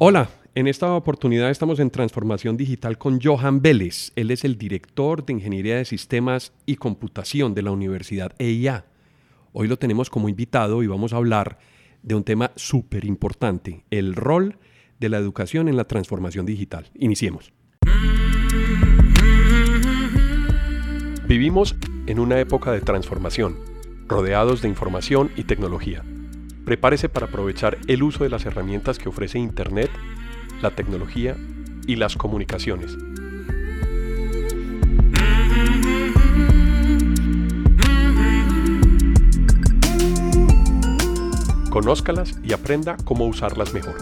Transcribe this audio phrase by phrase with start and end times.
[0.00, 4.12] Hola, en esta oportunidad estamos en Transformación Digital con Johan Vélez.
[4.14, 8.84] Él es el director de Ingeniería de Sistemas y Computación de la Universidad EIA.
[9.52, 11.58] Hoy lo tenemos como invitado y vamos a hablar
[12.04, 14.58] de un tema súper importante, el rol
[15.00, 16.86] de la educación en la transformación digital.
[16.94, 17.52] Iniciemos.
[21.26, 21.74] Vivimos
[22.06, 23.56] en una época de transformación,
[24.06, 26.04] rodeados de información y tecnología.
[26.68, 29.88] Prepárese para aprovechar el uso de las herramientas que ofrece Internet,
[30.60, 31.34] la tecnología
[31.86, 32.94] y las comunicaciones.
[41.70, 43.96] Conózcalas y aprenda cómo usarlas mejor.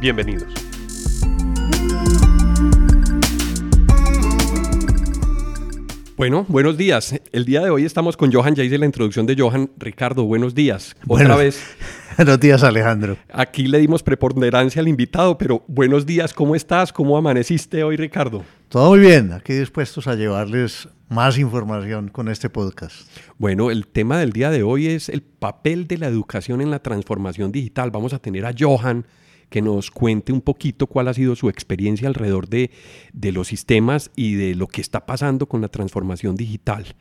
[0.00, 0.54] Bienvenidos.
[6.16, 7.20] Bueno, buenos días.
[7.30, 8.54] El día de hoy estamos con Johan.
[8.56, 9.70] Ya hice la introducción de Johan.
[9.76, 10.96] Ricardo, buenos días.
[11.06, 11.62] Otra vez.
[12.26, 13.16] Buenos días, Alejandro.
[13.32, 16.34] Aquí le dimos preponderancia al invitado, pero buenos días.
[16.34, 16.92] ¿Cómo estás?
[16.92, 18.42] ¿Cómo amaneciste hoy, Ricardo?
[18.68, 19.32] Todo muy bien.
[19.32, 23.08] Aquí dispuestos a llevarles más información con este podcast.
[23.38, 26.80] Bueno, el tema del día de hoy es el papel de la educación en la
[26.80, 27.92] transformación digital.
[27.92, 29.06] Vamos a tener a Johan
[29.48, 32.70] que nos cuente un poquito cuál ha sido su experiencia alrededor de,
[33.12, 36.96] los sistemas y de lo que está pasando con la transformación digital.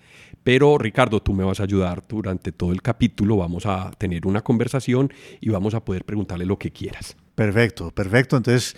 [0.47, 4.39] Pero Ricardo, tú me vas a ayudar durante todo el capítulo, vamos a tener una
[4.39, 7.17] conversación y vamos a poder preguntarle lo que quieras.
[7.35, 8.37] Perfecto, perfecto.
[8.37, 8.77] Entonces,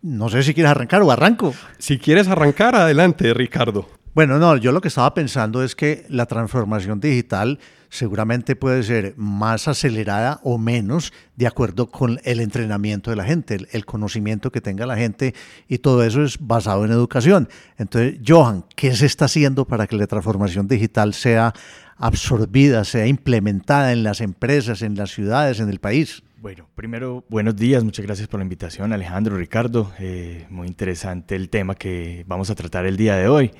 [0.00, 1.52] no sé si quieres arrancar o arranco.
[1.76, 3.86] Si quieres arrancar, adelante, Ricardo.
[4.20, 9.14] Bueno, no, yo lo que estaba pensando es que la transformación digital seguramente puede ser
[9.16, 14.60] más acelerada o menos de acuerdo con el entrenamiento de la gente, el, conocimiento que
[14.60, 15.34] tenga la gente
[15.68, 17.48] y todo eso es basado en educación.
[17.78, 21.54] Entonces, Johan, ¿qué se está haciendo para que la transformación digital sea
[21.96, 26.22] absorbida, sea implementada en las empresas, en las ciudades, en el país?
[26.42, 29.90] Bueno, primero, buenos días, muchas gracias por la invitación, Alejandro, Ricardo.
[29.98, 33.50] Eh, muy interesante el tema que vamos a tratar el día de hoy.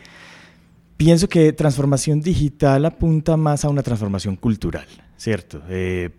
[1.01, 4.85] Pienso que transformación digital apunta más a una transformación cultural,
[5.17, 5.63] ¿cierto?
[5.71, 6.11] Eh,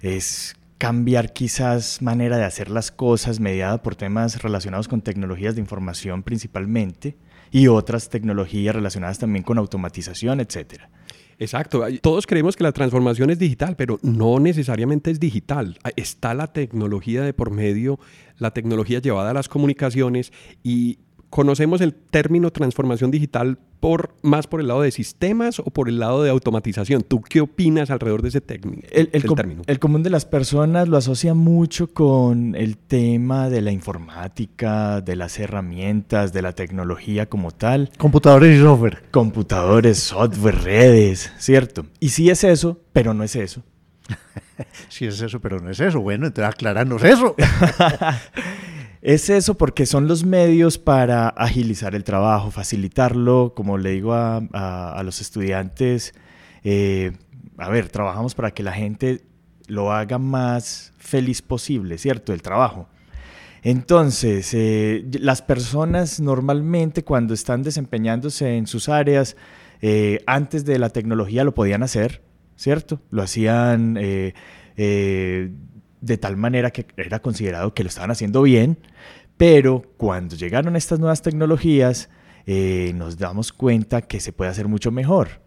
[0.00, 5.60] es cambiar quizás manera de hacer las cosas mediada por temas relacionados con tecnologías de
[5.60, 7.16] información principalmente
[7.52, 10.90] y otras tecnologías relacionadas también con automatización, etcétera.
[11.38, 11.84] Exacto.
[12.00, 15.78] Todos creemos que la transformación es digital, pero no necesariamente es digital.
[15.94, 18.00] Está la tecnología de por medio,
[18.38, 20.32] la tecnología llevada a las comunicaciones
[20.64, 20.98] y
[21.32, 25.98] conocemos el término transformación digital por, más por el lado de sistemas o por el
[25.98, 27.00] lado de automatización.
[27.00, 28.82] ¿Tú qué opinas alrededor de ese término?
[28.90, 29.62] El, término?
[29.66, 35.16] el común de las personas lo asocia mucho con el tema de la informática, de
[35.16, 37.90] las herramientas, de la tecnología como tal.
[37.96, 39.02] Computadores y software.
[39.10, 41.86] Computadores, software, redes, ¿cierto?
[41.98, 43.62] Y sí es eso, pero no es eso.
[44.90, 45.98] sí es eso, pero no es eso.
[45.98, 47.34] Bueno, entonces aclaranos eso.
[49.02, 55.02] Es eso porque son los medios para agilizar el trabajo, facilitarlo, como le digo a,
[55.04, 56.14] los estudiantes,
[56.62, 57.10] eh,
[57.58, 59.22] a ver, trabajamos para que la gente
[59.66, 62.32] lo haga más feliz posible, ¿cierto?
[62.32, 62.88] El trabajo.
[63.64, 69.36] Entonces, eh, las personas normalmente cuando están desempeñándose en sus áreas,
[69.80, 72.22] eh, antes de la tecnología lo podían hacer,
[72.54, 73.00] ¿cierto?
[73.10, 73.98] Lo hacían
[76.02, 78.76] de tal manera que era considerado que lo estaban haciendo bien,
[79.38, 82.10] pero cuando llegaron estas nuevas tecnologías,
[82.44, 85.40] eh, nos damos cuenta que se puede hacer mucho mejor.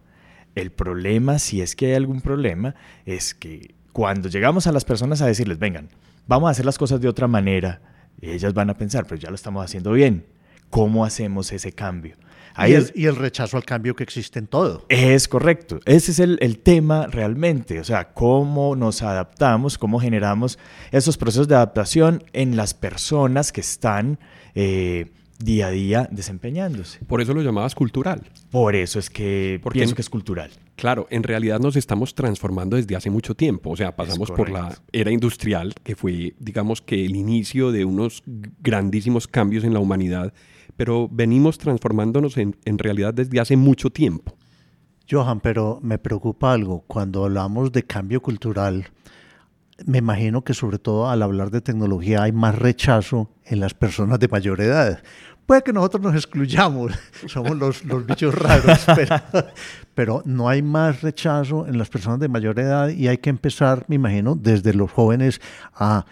[0.54, 2.74] El problema, si es que hay algún problema,
[3.04, 5.90] es que cuando llegamos a las personas a decirles, vengan,
[6.26, 7.82] vamos a hacer las cosas de otra manera,
[8.20, 10.26] ellas van a pensar, pero ya lo estamos haciendo bien.
[10.70, 12.16] ¿Cómo hacemos ese cambio?
[12.58, 14.84] Y, el, rechazo al cambio que existe en todo.
[14.88, 15.80] Es correcto.
[15.84, 17.80] Ese es el, tema realmente.
[17.80, 20.58] O sea, cómo nos adaptamos, cómo generamos
[20.90, 24.18] esos procesos de adaptación en las personas que están
[24.54, 27.04] eh, día a día desempeñándose.
[27.04, 28.22] Por eso lo llamabas cultural.
[28.50, 30.50] Por eso es que Porque pienso que es cultural.
[30.76, 33.70] Claro, en realidad nos estamos transformando desde hace mucho tiempo.
[33.70, 38.22] O sea, pasamos por la era industrial, que fue, digamos, que el inicio de unos
[38.26, 40.34] grandísimos cambios en la humanidad
[40.76, 44.36] pero venimos transformándonos en, realidad desde hace mucho tiempo.
[45.08, 46.84] Johan, pero me preocupa algo.
[46.86, 48.86] Cuando hablamos de cambio cultural,
[49.84, 54.18] me imagino que sobre todo al hablar de tecnología hay más rechazo en las personas
[54.18, 55.02] de mayor edad.
[55.46, 56.92] Puede que nosotros nos excluyamos,
[57.26, 59.16] somos los, los bichos raros, pero,
[59.94, 63.84] pero, no hay más rechazo en las personas de mayor edad y hay que empezar,
[63.86, 65.40] me imagino, desde los jóvenes
[65.72, 66.04] a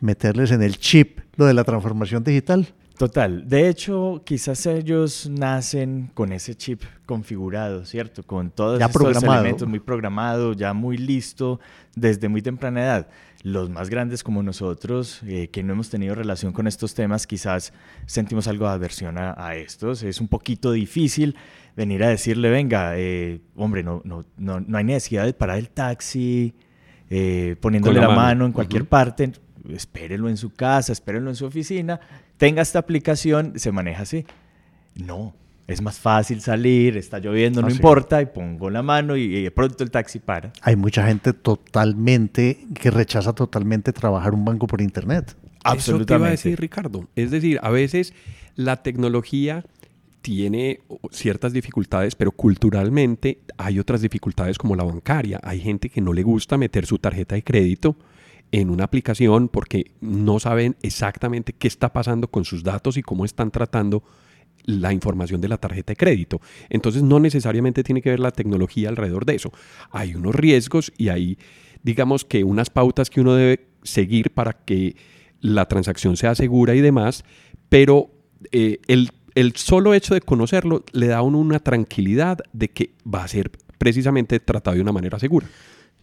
[0.00, 2.74] meterles en el chip lo de la transformación digital.
[2.98, 3.48] Total.
[3.48, 8.22] De hecho, quizás ellos nacen con ese chip configurado, ¿cierto?
[8.22, 9.34] Con todos ya estos programado.
[9.40, 11.58] elementos muy programado, ya muy listo
[11.96, 13.08] desde muy temprana edad.
[13.42, 17.72] Los más grandes como nosotros, eh, que no hemos tenido relación con estos temas, quizás
[18.06, 20.04] sentimos algo de aversión a, a estos.
[20.04, 21.34] Es un poquito difícil
[21.76, 25.70] venir a decirle, venga, eh, hombre, no, no, no, no hay necesidad de parar el
[25.70, 26.54] taxi,
[27.10, 28.46] eh, poniéndole la, la mano.
[28.46, 29.32] en cualquier parte,
[29.70, 32.00] espérelo en su casa, espérelo en su oficina,
[32.36, 34.24] tenga esta aplicación, se maneja así.
[34.94, 35.34] No,
[35.66, 37.76] es más fácil salir, está lloviendo, no Ah, sí.
[37.76, 40.52] importa, y pongo la mano y, y de pronto el taxi para.
[40.62, 45.36] Hay mucha gente totalmente que rechaza totalmente trabajar un banco por internet.
[45.76, 47.08] Eso te iba a decir, Ricardo.
[47.14, 48.12] Es decir, a veces
[48.56, 49.64] la tecnología
[50.20, 50.80] tiene
[51.10, 55.40] ciertas dificultades, pero culturalmente hay otras dificultades como la bancaria.
[55.42, 57.96] Hay gente que no le gusta meter su tarjeta de crédito
[58.52, 63.24] en una aplicación porque no saben exactamente qué está pasando con sus datos y cómo
[63.24, 64.04] están tratando
[64.64, 66.40] la información de la tarjeta de crédito.
[66.68, 69.52] Entonces no necesariamente tiene que ver la tecnología alrededor de eso.
[69.90, 71.38] Hay unos riesgos y hay,
[71.82, 74.96] digamos que unas pautas que uno debe seguir para que
[75.40, 77.24] la transacción sea segura y demás,
[77.68, 78.10] pero
[78.52, 82.94] eh, el, el solo hecho de conocerlo le da a uno una tranquilidad de que
[83.12, 85.48] va a ser precisamente tratado de una manera segura.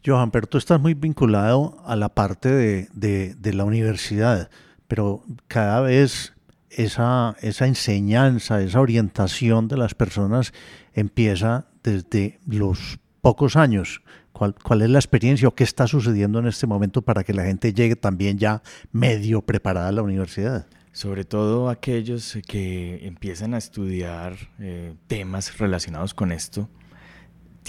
[0.05, 4.49] Johan, pero tú estás muy vinculado a la parte de, de- la universidad,
[4.87, 6.33] pero cada vez
[6.69, 10.53] esa, esa enseñanza, esa orientación de las personas
[10.93, 14.01] empieza desde los pocos años.
[14.31, 17.43] ¿Cuál, cuál es la experiencia o qué está sucediendo en este momento para que la
[17.43, 18.61] gente llegue también ya
[18.91, 20.67] medio preparada a la universidad?
[20.93, 26.69] Sobre todo aquellos que empiezan a estudiar eh, temas relacionados con esto,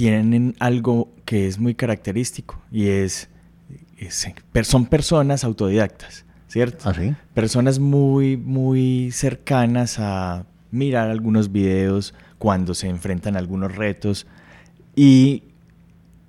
[0.01, 3.29] tienen algo que es muy característico y es,
[3.99, 6.89] es- per- son personas autodidactas, ¿cierto?
[6.89, 7.15] ¿Así?
[7.35, 14.27] Personas muy, muy cercanas a mirar algunos videos cuando se enfrentan a algunos retos
[14.97, 15.43] y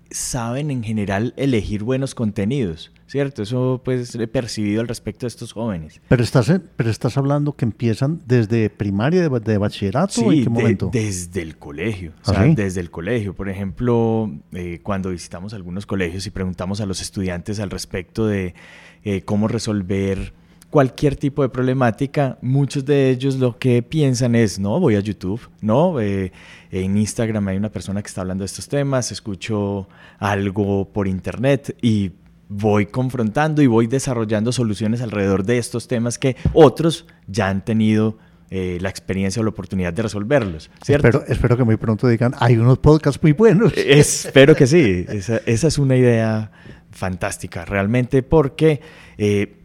[0.10, 3.44] saben en general elegir buenos contenidos, ¿cierto?
[3.44, 6.00] Eso pues he percibido al respecto de estos jóvenes.
[6.08, 10.38] Pero estás, pero estás hablando que empiezan desde primaria, de, de bachillerato, ¿o ¿en Sí,
[10.38, 10.90] qué de- momento?
[10.94, 12.14] desde el colegio.
[12.20, 12.56] ¿Ah, o sea, sí?
[12.56, 13.34] desde el colegio.
[13.34, 18.56] Por ejemplo, eh, cuando visitamos algunos colegios y preguntamos a los estudiantes al respecto de
[19.04, 20.34] eh, cómo resolver
[20.70, 25.42] cualquier tipo de problemática, muchos de ellos lo que piensan es, no, voy a YouTube,
[25.62, 26.32] no, eh,
[26.72, 31.76] en Instagram hay una persona que está hablando de estos temas, escucho algo por internet
[31.82, 32.12] y
[32.52, 38.18] voy confrontando y voy desarrollando soluciones alrededor de estos temas que otros ya han tenido
[38.50, 41.08] eh, la experiencia o la oportunidad de resolverlos, ¿cierto?
[41.08, 43.72] Espero, espero que muy pronto digan, hay unos podcasts muy buenos.
[43.78, 45.06] Eh, Espero que sí.
[45.08, 46.52] Esa, esa es una idea
[46.92, 48.82] fantástica, realmente, porque
[49.18, 49.56] eh,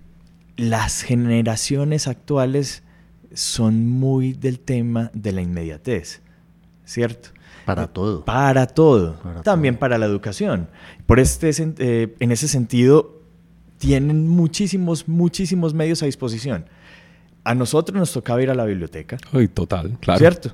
[0.56, 2.84] las generaciones actuales
[3.34, 6.22] son muy del tema de la inmediatez,
[6.84, 7.30] ¿cierto?
[7.66, 8.24] Para todo.
[8.24, 9.80] Para todo, Para también todo.
[9.80, 10.68] para la educación.
[11.04, 13.20] Por este, eh, en ese sentido,
[13.78, 16.66] tienen muchísimos, muchísimos medios a disposición.
[17.44, 20.18] A nosotros nos tocaba ir a la biblioteca, Ay, total, claro.
[20.18, 20.52] ¿Cierto?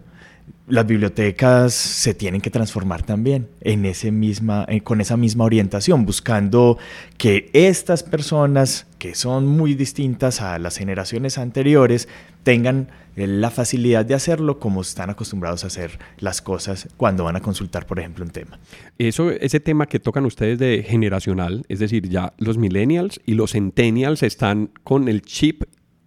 [0.68, 6.06] Las bibliotecas se tienen que transformar también en ese misma, eh, con esa misma orientación,
[6.06, 6.78] buscando
[7.18, 12.08] que estas personas que son muy distintas a las generaciones anteriores
[12.44, 17.36] tengan eh, la facilidad de hacerlo como están acostumbrados a hacer las cosas cuando van
[17.36, 18.58] a consultar, por ejemplo, un tema.
[18.98, 23.52] Eso, ese tema que tocan ustedes de generacional, es decir, ya los millennials y los
[23.52, 25.64] centennials están con el chip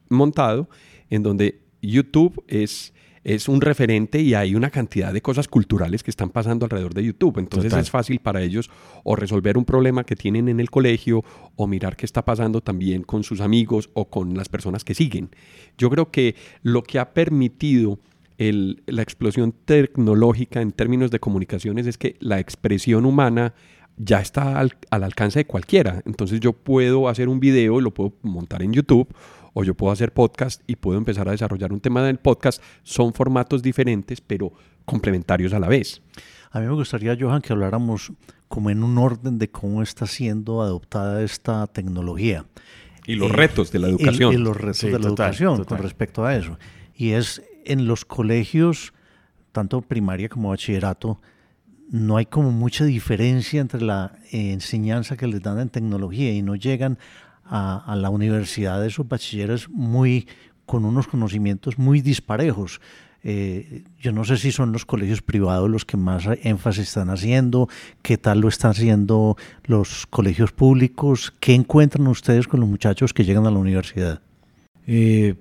[0.09, 0.69] montado
[1.09, 2.93] en donde YouTube es,
[3.25, 7.03] es un referente y hay una cantidad de cosas culturales que están pasando alrededor de
[7.03, 7.39] YouTube.
[7.39, 7.83] Entonces Total.
[7.83, 8.69] es fácil para ellos
[9.03, 11.23] o resolver un problema que tienen en el colegio
[11.55, 15.29] o mirar qué está pasando también con sus amigos o con las personas que siguen.
[15.77, 17.99] Yo creo que lo que ha permitido
[18.37, 23.53] el- la explosión tecnológica en términos de comunicaciones es que la expresión humana
[23.97, 26.01] ya está al, al alcance de cualquiera.
[26.05, 29.07] Entonces yo puedo hacer un video, lo puedo montar en YouTube,
[29.57, 32.61] o yo puedo hacer podcast y puedo empezar a desarrollar un tema del podcast.
[32.83, 34.51] Son formatos diferentes, pero
[34.83, 36.01] complementarios a la vez.
[36.51, 38.11] A mí me gustaría, Johan, que habláramos
[38.49, 42.45] como en un orden de cómo está siendo adoptada esta tecnología.
[43.07, 44.33] Y los Eh, retos de la y- educación.
[44.33, 45.65] Y, los retos Sí, de la total, educación total.
[45.77, 46.57] con respecto a eso.
[46.93, 48.93] Y es en los colegios,
[49.53, 51.21] tanto primaria como bachillerato,
[51.89, 56.41] no hay como mucha diferencia entre la eh, enseñanza que les dan en tecnología y
[56.41, 56.97] no llegan
[57.45, 60.27] a, la universidad de esos bachilleres muy
[60.65, 62.81] con unos conocimientos muy disparejos.
[63.23, 67.67] Eh, yo no sé si son los colegios privados los que más énfasis están haciendo,
[68.03, 73.25] qué tal lo están haciendo los colegios públicos, qué encuentran ustedes con los muchachos que
[73.25, 74.21] llegan a la universidad.
[74.85, 75.35] Eh,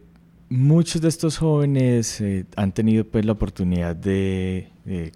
[0.49, 4.71] muchos de estos jóvenes eh, han tenido pues la oportunidad de,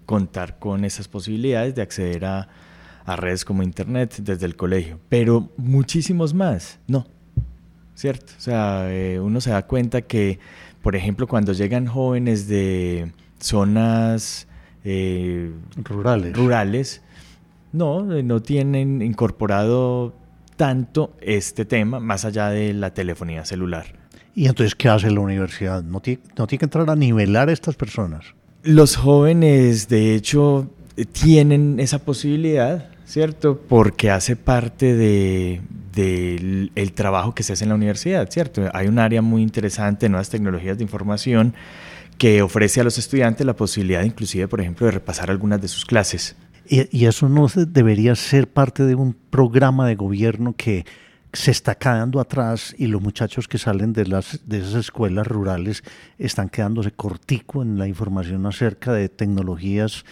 [0.05, 2.49] contar con esas posibilidades de acceder a,
[3.17, 7.07] redes como internet desde el colegio, pero muchísimos más, no,
[7.95, 8.33] ¿cierto?
[8.37, 10.39] O sea, eh, uno se da cuenta que,
[10.81, 14.47] por ejemplo, cuando llegan jóvenes de zonas
[14.83, 16.35] eh, rurales.
[16.35, 17.01] rurales,
[17.71, 20.13] no, no tienen incorporado
[20.55, 23.85] tanto este tema más allá de la telefonía celular.
[24.35, 25.83] ¿Y entonces qué hace la universidad?
[25.83, 28.25] ¿No tiene, no tiene que entrar a nivelar a estas personas?
[28.63, 30.69] Los jóvenes, de hecho,
[31.11, 33.59] tienen esa posibilidad, ¿cierto?
[33.67, 35.61] Porque hace parte del
[35.93, 38.69] de, el trabajo que se hace en la universidad, ¿cierto?
[38.73, 41.55] Hay un área muy interesante de nuevas tecnologías de información
[42.19, 45.85] que ofrece a los estudiantes la posibilidad inclusive, por ejemplo, de repasar algunas de sus
[45.85, 46.35] clases.
[46.67, 50.85] ¿Y, y eso no debería ser parte de un programa de gobierno que
[51.33, 55.83] se está quedando atrás y los muchachos que salen de, las, de esas escuelas rurales
[56.19, 60.05] están quedándose cortico en la información acerca de tecnologías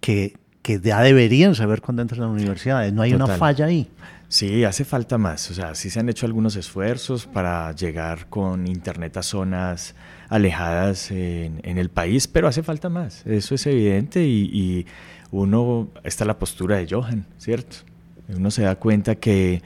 [0.00, 0.34] que,
[0.68, 2.92] que ya deberían saber cuando entran a la universidad.
[2.92, 3.88] No hay una falla ahí.
[4.28, 5.50] Sí, hace falta más.
[5.50, 9.94] O sea, sí se han hecho algunos esfuerzos para llegar con Internet a zonas
[10.28, 13.24] alejadas en, en el país, pero hace falta más.
[13.24, 14.86] Eso es evidente y, y
[15.30, 17.78] uno, está la postura de Johan, ¿cierto?
[18.28, 19.62] Uno se da cuenta que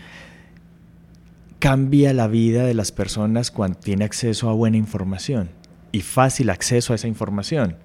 [1.58, 5.50] cambia la vida de las personas cuando tiene acceso a buena información
[5.90, 7.76] y fácil acceso a esa información.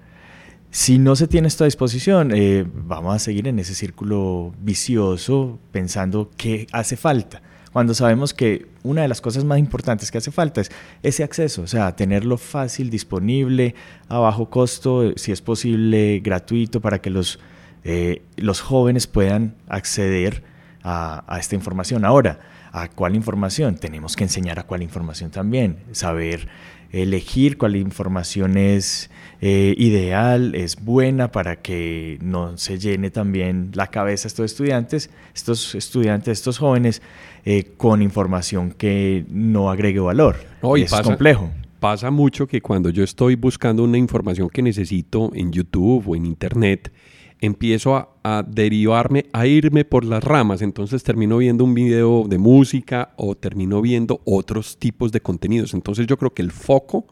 [0.70, 5.58] Si no se tiene esto a disposición, eh, vamos a seguir en ese círculo vicioso
[5.72, 10.30] pensando qué hace falta, cuando sabemos que una de las cosas más importantes que hace
[10.30, 10.70] falta es
[11.02, 13.74] ese acceso, o sea, tenerlo fácil, disponible,
[14.08, 17.38] a bajo costo, si es posible, gratuito, para que los,
[17.84, 20.42] eh, los jóvenes puedan acceder
[20.82, 22.06] a esta información.
[22.06, 22.38] Ahora,
[22.72, 23.76] a cuál información.
[23.76, 26.48] Tenemos que enseñar a cuál información también, saber
[26.90, 29.10] elegir cuál información es
[29.40, 35.10] eh, ideal, es buena para que no se llene también la cabeza a estos estudiantes,
[35.34, 37.02] estos estudiantes, estos jóvenes,
[37.44, 40.36] eh, con información que no agregue valor.
[40.76, 41.50] es complejo.
[41.78, 46.26] Pasa mucho que cuando yo estoy buscando una información que necesito en YouTube o en
[46.26, 46.92] Internet,
[47.40, 50.62] empiezo a, derivarme, a irme por las ramas.
[50.62, 55.72] Entonces termino viendo un video de música o termino viendo otros tipos de contenidos.
[55.74, 57.06] Entonces yo creo que el foco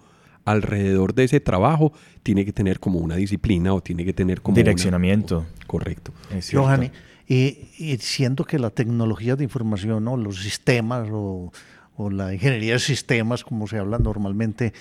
[0.47, 4.57] alrededor de ese trabajo tiene que tener como una disciplina o tiene que tener como...
[4.57, 5.45] Direccionamiento.
[5.67, 6.13] correcto.
[6.51, 6.91] Johanny,
[7.29, 11.53] y, y, siendo que la tecnología de información o los sistemas o,
[11.97, 14.73] o la ingeniería de sistemas, como se habla normalmente,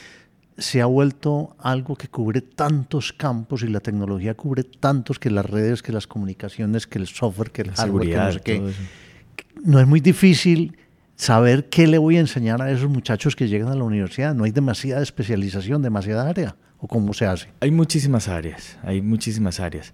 [0.57, 5.45] se ha vuelto algo que cubre tantos campos y la tecnología cubre tantos que las
[5.45, 8.75] redes, que las comunicaciones, que el software, que el hardware, que no, sé
[9.63, 10.77] no es muy difícil
[11.15, 14.33] saber qué le voy a enseñar a esos muchachos que llegan a la universidad.
[14.33, 16.55] No hay demasiada especialización, demasiada área.
[16.79, 17.47] ¿O cómo se hace?
[17.61, 19.93] Hay muchísimas áreas, hay muchísimas áreas.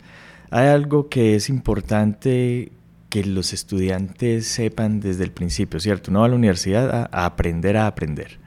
[0.49, 2.71] Hay algo que es importante
[3.09, 6.11] que los estudiantes sepan desde el principio, ¿cierto?
[6.11, 8.39] Uno va a la universidad a aprender a aprender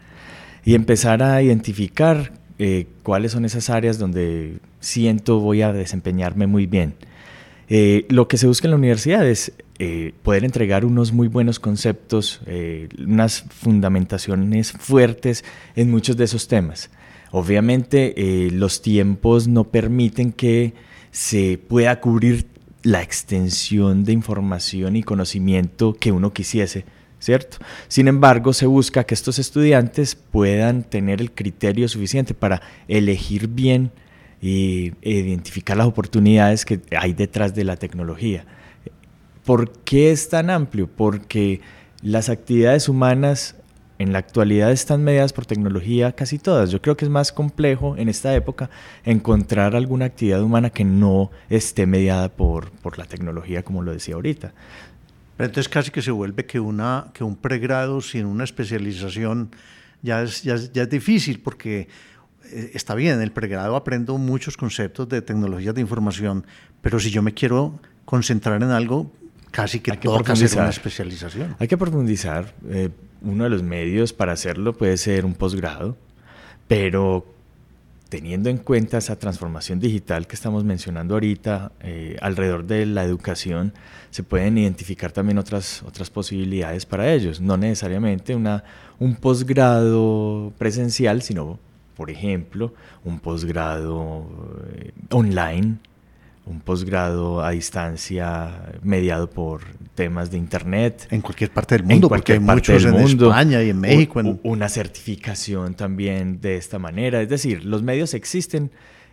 [0.65, 6.67] y empezar a identificar eh, cuáles son esas áreas donde siento voy a desempeñarme muy
[6.67, 6.95] bien.
[7.69, 11.59] Eh, lo que se busca en la universidad es eh, poder entregar unos muy buenos
[11.59, 12.41] conceptos,
[12.99, 15.45] unas fundamentaciones fuertes
[15.77, 16.91] en muchos de esos temas.
[17.33, 18.15] Obviamente
[18.53, 20.75] los tiempos no permiten que
[21.11, 22.47] se pueda cubrir
[22.85, 26.85] la extensión de información y conocimiento que uno quisiese,
[27.19, 27.57] ¿cierto?
[27.89, 33.91] Sin embargo, se busca que estos estudiantes puedan tener el criterio suficiente para elegir bien
[34.43, 38.45] e identificar las oportunidades que hay detrás de la tecnología.
[39.45, 40.89] ¿Por qué es tan amplio?
[40.89, 41.61] Porque
[42.03, 43.57] las actividades humanas
[43.99, 46.71] en la actualidad están mediadas por tecnología casi todas.
[46.71, 48.71] Yo creo que es más complejo en esta época
[49.05, 54.15] encontrar alguna actividad humana que no esté mediada por, por la tecnología, como lo decía
[54.15, 54.53] ahorita.
[55.37, 59.51] Pero entonces casi que se vuelve que, una, que un pregrado sin una especialización
[60.03, 61.89] ya es, ya, es difícil porque
[62.45, 66.47] eh, está bien, en el pregrado aprendo muchos conceptos de tecnologías de información,
[66.83, 69.11] pero si yo me quiero concentrar en algo,
[69.55, 71.55] casi que, Hay que hacer una especialización.
[71.61, 72.53] Hay que profundizar.
[72.69, 72.91] Eh,
[73.23, 75.97] uno de los medios para hacerlo puede ser un posgrado,
[76.67, 77.25] pero
[78.09, 83.73] teniendo en cuenta esa transformación digital que estamos mencionando ahorita, eh, alrededor de la educación,
[84.11, 87.41] se pueden identificar también otras, otras posibilidades para ellos.
[87.41, 88.65] No necesariamente una,
[88.99, 91.61] un posgrado presencial, sino,
[91.97, 94.27] por ejemplo, un posgrado
[94.75, 95.79] eh, online
[96.47, 99.63] un posgrado a distancia mediado por
[99.95, 101.07] temas de Internet.
[101.11, 104.21] En cualquier parte del mundo, porque hay muchos en España y en México.
[104.43, 107.23] Una certificación también de esta manera.
[107.23, 108.71] Es decir, los medios existen,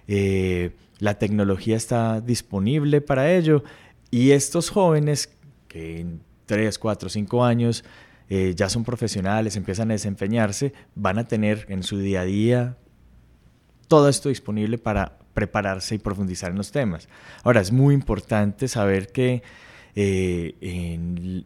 [0.08, 3.64] eh, la tecnología está disponible para ello
[4.10, 5.30] y estos jóvenes
[5.68, 7.86] que en 3, 4, 5 años
[8.30, 12.78] eh, ya son profesionales, empiezan a desempeñarse, van a tener en su día a día
[13.88, 17.08] todo esto disponible para prepararse y profundizar en los temas.
[17.44, 19.44] Ahora, es muy importante saber que
[19.96, 20.56] eh,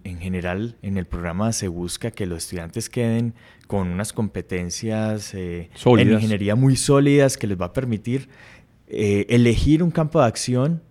[0.04, 3.34] en, general en el programa se busca que los estudiantes queden
[3.65, 8.30] con unas competencias eh, en ingeniería muy sólidas que les va a permitir
[8.88, 10.84] eh, elegir un campo de acción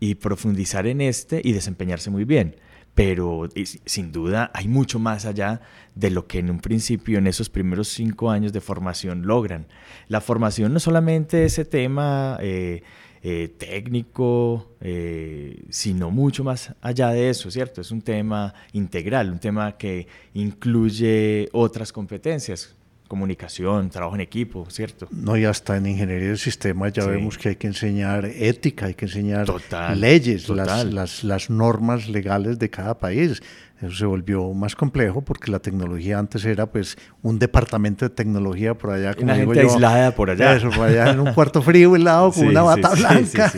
[0.00, 2.56] y profundizar en este y desempeñarse muy bien
[2.94, 3.48] pero
[3.86, 5.60] sin duda hay mucho más allá
[5.94, 9.66] de lo que en un principio, en esos primeros cinco años de formación logran.
[10.08, 12.82] La formación no solamente ese tema eh,
[13.22, 17.80] eh, técnico, eh, sino mucho más allá de eso, ¿cierto?
[17.80, 22.74] Es un tema integral, un tema que incluye otras competencias,
[23.12, 25.06] comunicación, trabajo en equipo, ¿cierto?
[25.10, 28.94] No, y hasta en ingeniería del sistema ya vemos que hay que enseñar ética, hay
[28.94, 29.52] que enseñar
[29.94, 33.42] leyes, Las, las, las, normas legales de cada país.
[33.82, 38.72] Eso se volvió más complejo porque la tecnología antes era pues un departamento de tecnología
[38.72, 39.12] por allá.
[39.12, 40.56] Como una gente aislada por allá.
[40.56, 43.52] Eso, por allá en un cuarto frío helado con una bata blanca.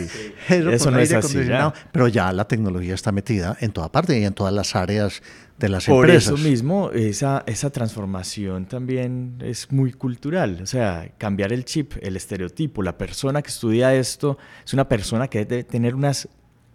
[0.49, 1.47] Eso, no es así,
[1.93, 5.21] Pero ya la tecnología está metida en toda parte y en todas las áreas
[5.57, 6.31] de las Por empresas.
[6.31, 10.59] Por eso mismo, esa, esa transformación también es muy cultural.
[10.61, 12.83] O sea, cambiar el chip, el estereotipo.
[12.83, 16.27] La persona que estudia esto es una persona que debe tener unas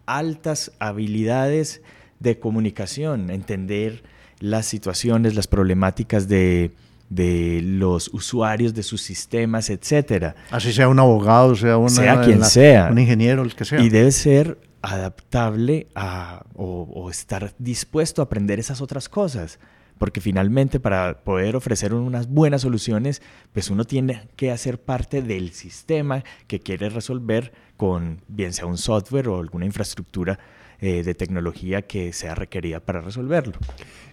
[0.06, 1.82] altas habilidades
[2.18, 4.02] de comunicación, entender
[4.40, 6.72] las situaciones, las problemáticas de,
[7.10, 10.34] de los usuarios de sus sistemas, etcétera.
[10.50, 12.88] Así sea un abogado, sea, una, sea quien sea.
[12.90, 13.80] Un ingeniero, el que sea.
[13.80, 19.58] Y debe ser adaptable a, o, estar dispuesto a aprender esas otras cosas.
[19.98, 23.20] Porque finalmente para poder ofrecer unas buenas soluciones,
[23.52, 28.78] pues uno tiene que hacer parte del sistema que quiere resolver con bien sea un
[28.78, 30.38] software o alguna infraestructura
[30.80, 33.58] eh, de tecnología que sea requerida para resolverlo.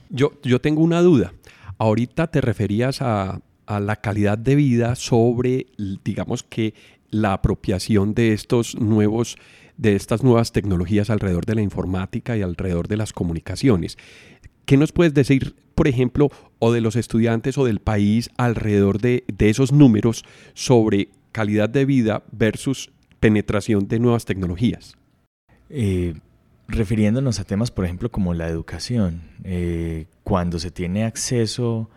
[0.10, 1.34] Yo, yo tengo una duda.
[1.78, 5.68] Ahorita te referías a, a la calidad de vida sobre,
[6.04, 6.74] digamos que,
[7.10, 9.38] la apropiación de estos nuevos
[9.78, 13.98] de estas nuevas tecnologías alrededor de la informática y alrededor de las comunicaciones.
[14.66, 19.24] ¿Qué nos puedes decir, por ejemplo, o de los estudiantes o del país alrededor de,
[19.40, 24.98] esos números sobre calidad de vida versus penetración de nuevas tecnologías?
[25.70, 26.16] Eh,
[26.68, 31.90] refiriéndonos a temas, por ejemplo, como la educación, eh, cuando se tiene acceso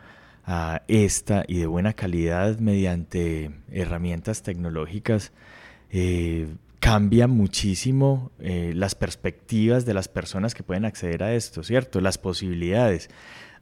[0.44, 5.32] a esta y de buena calidad mediante herramientas tecnológicas,
[5.90, 6.48] eh,
[6.80, 12.00] cambia muchísimo eh, las perspectivas de las personas que pueden acceder a esto, ¿cierto?
[12.00, 13.10] Las posibilidades.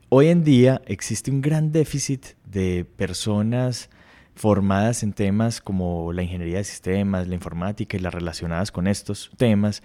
[0.09, 3.90] Hoy en día existe un gran déficit de personas
[4.37, 9.31] formadas en temas como la ingeniería de sistemas, la informática y las relacionadas con estos
[9.37, 9.83] temas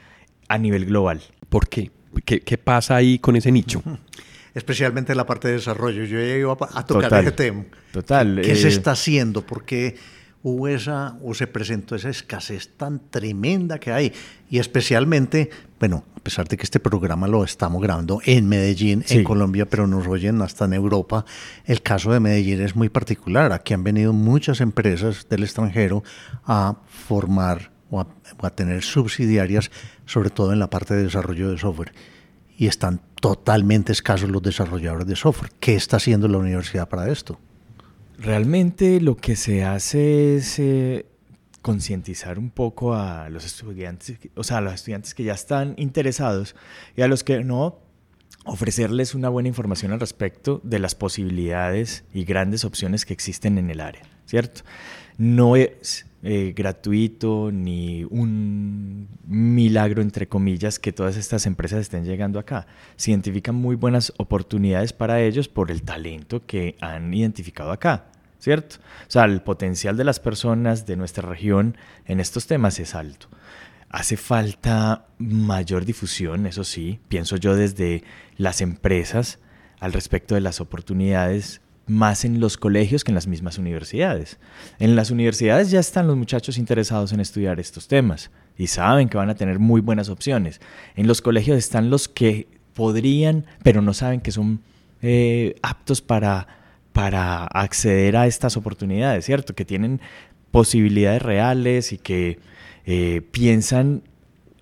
[0.48, 1.22] a nivel global.
[1.50, 1.92] ¿Por qué?
[2.24, 3.82] ¿Qué, pasa ahí con ese nicho?
[4.54, 6.04] Especialmente en la parte de desarrollo.
[6.04, 7.66] Yo he ido a, tocar ese tema.
[7.92, 8.40] Total.
[8.44, 9.44] ¿Qué, se eh, está haciendo?
[9.44, 9.96] Porque
[10.44, 14.14] hubo esa o se presentó esa escasez tan tremenda que hay
[14.50, 19.24] y especialmente, bueno, a pesar de que este programa lo estamos grabando en Medellín, en
[19.24, 21.26] Colombia, pero nos oyen hasta en Europa,
[21.66, 23.54] el caso de Medellín es muy particular.
[23.54, 26.04] Aquí han venido muchas empresas del extranjero
[26.46, 29.72] a formar o a, o a tener subsidiarias,
[30.06, 31.94] sobre todo en la parte de desarrollo de software.
[32.58, 35.52] Y están totalmente escasos los desarrolladores de software.
[35.60, 37.40] ¿Qué está haciendo la universidad para esto?
[38.18, 41.06] Realmente lo que se hace es eh,
[41.62, 46.56] concientizar un poco a los estudiantes, o sea, a los estudiantes que ya están interesados
[46.96, 47.80] y a los que no,
[48.46, 53.70] ofrecerles una buena información al respecto de las posibilidades y grandes opciones que existen en
[53.70, 54.62] el área, ¿cierto?
[55.18, 62.40] No es eh, gratuito ni un milagro, entre comillas, que todas estas empresas estén llegando
[62.40, 62.66] acá.
[62.96, 68.06] Se identifican muy buenas oportunidades para ellos por el talento que han identificado acá.
[68.44, 68.76] ¿cierto?
[69.08, 73.28] O sea, el potencial de las personas de nuestra región en estos temas es alto.
[73.90, 78.04] Hace falta mayor difusión, eso sí, pienso yo desde
[78.36, 79.40] las empresas
[79.80, 84.40] al respecto de las oportunidades más en los colegios que en las mismas universidades.
[84.80, 89.18] En las universidades ya están los muchachos interesados en estudiar estos temas y saben que
[89.18, 90.62] van a tener muy buenas opciones.
[90.96, 94.62] En los colegios están los que podrían, pero no saben que son
[95.02, 96.48] eh, aptos para
[96.94, 99.56] para acceder a estas oportunidades, ¿cierto?
[99.56, 100.00] Que tienen
[100.52, 102.40] posibilidades reales y que
[102.86, 104.04] eh, piensan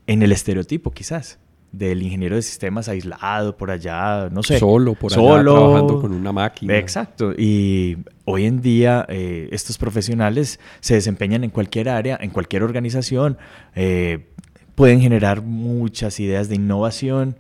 [0.08, 1.41] en el estereotipo quizás
[1.72, 4.60] del ingeniero de sistemas aislado por allá, no sé.
[4.60, 6.78] Solo por allá trabajando con una máquina.
[6.78, 7.34] Exacto.
[7.38, 13.38] Y hoy en día eh, estos profesionales se desempeñan en cualquier área, en cualquier organización,
[13.76, 14.28] eh,
[14.76, 17.38] pueden generar muchas ideas de innovación.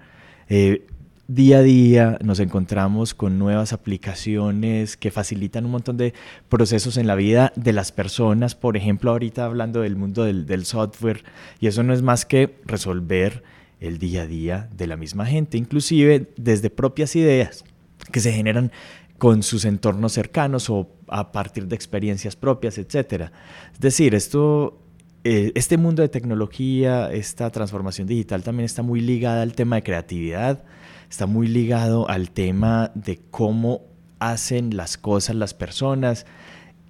[0.48, 0.88] Eh,
[1.28, 6.14] día a día nos encontramos con nuevas aplicaciones que facilitan un montón de
[6.48, 8.56] procesos en la vida de las personas.
[8.56, 11.26] Por ejemplo, ahorita hablando del mundo del, del software,
[11.60, 13.44] y eso no es más que resolver
[13.82, 17.66] el día a día de la misma gente, inclusive desde propias ideas
[18.12, 18.72] que se generan
[19.18, 23.32] con sus entornos cercanos o a partir de experiencias propias, etc.
[23.74, 24.80] Es decir, esto,
[25.24, 29.84] eh, este mundo de tecnología, esta transformación digital también está muy ligada al tema de
[29.84, 30.64] creatividad,
[31.10, 33.82] está muy ligado al tema de cómo
[34.20, 36.26] hacen las cosas las personas,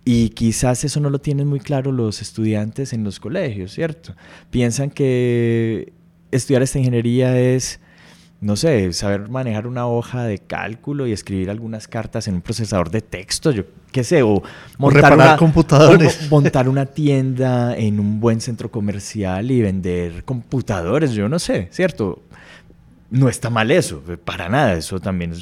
[0.04, 4.16] y quizás eso no lo tienen muy claro los estudiantes en los colegios, ¿cierto?
[4.50, 5.94] Piensan que
[6.32, 7.80] estudiar esta ingeniería es,
[8.40, 12.90] no sé, saber manejar una hoja de cálculo y escribir algunas cartas en un procesador
[12.90, 14.42] de texto, yo qué sé, o
[14.78, 16.28] montar, una, computadores.
[16.32, 22.24] montar una tienda en un buen centro comercial y vender computadores, yo no sé, ¿cierto?
[23.12, 25.34] No está mal eso, para nada, eso también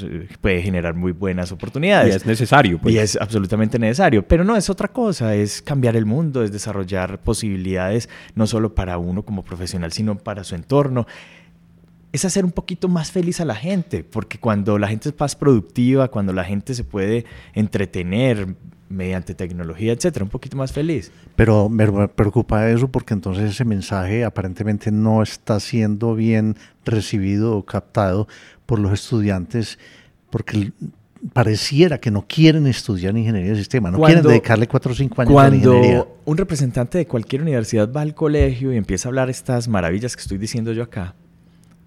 [0.41, 2.15] puede generar muy buenas oportunidades.
[2.15, 2.79] Y es necesario.
[2.79, 2.95] Pues.
[2.95, 7.21] Y es absolutamente necesario, pero no es otra cosa, es cambiar el mundo, es desarrollar
[7.21, 11.05] posibilidades no solo para uno como profesional, sino para su entorno.
[12.11, 15.35] Es hacer un poquito más feliz a la gente, porque cuando la gente es más
[15.35, 18.55] productiva, cuando la gente se puede entretener,
[18.89, 21.11] mediante tecnología, etcétera, un poquito más feliz.
[21.35, 27.63] Pero me preocupa eso porque entonces ese mensaje aparentemente no está siendo bien recibido o
[27.63, 28.27] captado
[28.65, 29.77] por los estudiantes
[30.29, 30.71] porque
[31.33, 35.37] pareciera que no quieren estudiar ingeniería de sistema, no quieren dedicarle cuatro o cinco años
[35.37, 35.97] a la ingeniería.
[35.99, 40.15] Cuando un representante de cualquier universidad va al colegio y empieza a hablar estas maravillas
[40.15, 41.15] que estoy diciendo yo acá,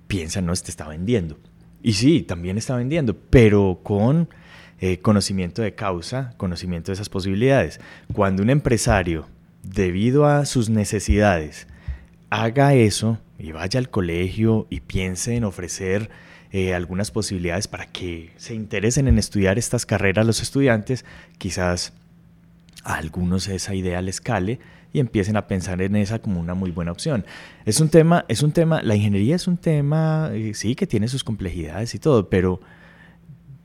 [0.06, 1.38] piensa, no, este está vendiendo.
[1.82, 4.28] Y sí, también está vendiendo, pero con
[4.82, 7.78] eh, conocimiento de causa, conocimiento de esas posibilidades.
[8.12, 9.28] Cuando un empresario,
[9.62, 11.68] debido a sus necesidades,
[12.30, 16.10] haga eso y vaya al colegio y piense en ofrecer
[16.50, 21.04] eh, algunas posibilidades para que se interesen en estudiar estas carreras los estudiantes,
[21.38, 21.92] quizás
[22.82, 24.58] a algunos esa idea les cale
[24.92, 27.24] y empiecen a pensar en esa como una muy buena opción.
[27.66, 31.06] Es un tema, es un tema, la ingeniería es un tema, eh, sí, que tiene
[31.06, 32.60] sus complejidades y todo, pero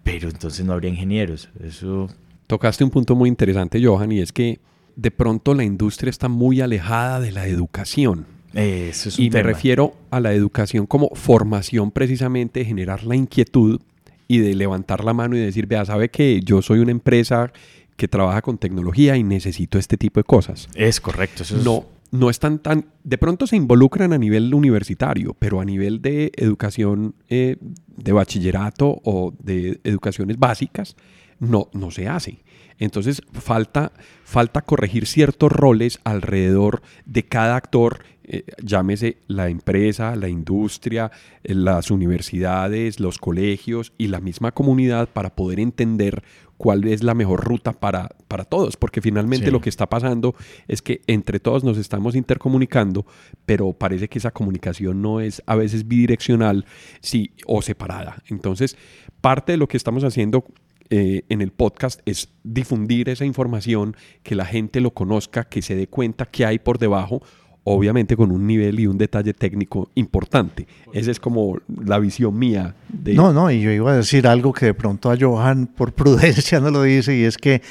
[0.07, 1.49] pero entonces no habría ingenieros.
[1.61, 2.07] Eso...
[2.47, 4.59] Tocaste un punto muy interesante, Johan, y es que
[4.95, 8.25] de pronto la industria está muy alejada de la educación.
[8.53, 13.81] Eso es y me refiero a la educación como formación precisamente de generar la inquietud
[14.29, 17.51] y de levantar la mano y decir, vea, sabe que yo soy una empresa
[17.97, 20.69] que trabaja con tecnología y necesito este tipo de cosas.
[20.73, 21.43] Es correcto.
[21.43, 26.01] Eso no, no están tan, de pronto se involucran a nivel universitario, pero a nivel
[26.01, 27.57] de educación eh,
[27.95, 30.95] de bachillerato o de educaciones básicas,
[31.39, 32.43] no, no se hace.
[32.79, 33.91] Entonces falta,
[34.23, 41.11] falta corregir ciertos roles alrededor de cada actor, eh, llámese la empresa, la industria,
[41.43, 46.23] eh, las universidades, los colegios y la misma comunidad para poder entender
[46.57, 50.35] cuál es la mejor ruta para, para todos, porque finalmente lo que está pasando
[50.67, 53.05] es que entre todos nos estamos intercomunicando,
[53.45, 56.65] pero parece que esa comunicación no es a veces bidireccional
[56.99, 58.23] sí, o separada.
[58.27, 58.75] Entonces,
[59.21, 60.45] parte de lo que estamos haciendo
[60.89, 65.75] eh, en el podcast es difundir esa información, que la gente lo conozca, que se
[65.75, 67.21] dé cuenta que hay por debajo
[67.69, 70.65] obviamente con un nivel y un detalle técnico importante.
[70.93, 72.75] Esa es como la visión mía.
[72.87, 73.13] De...
[73.13, 76.61] No, no, y yo iba a decir algo que de pronto a Johan por prudencia
[76.61, 77.61] no lo dice, y es que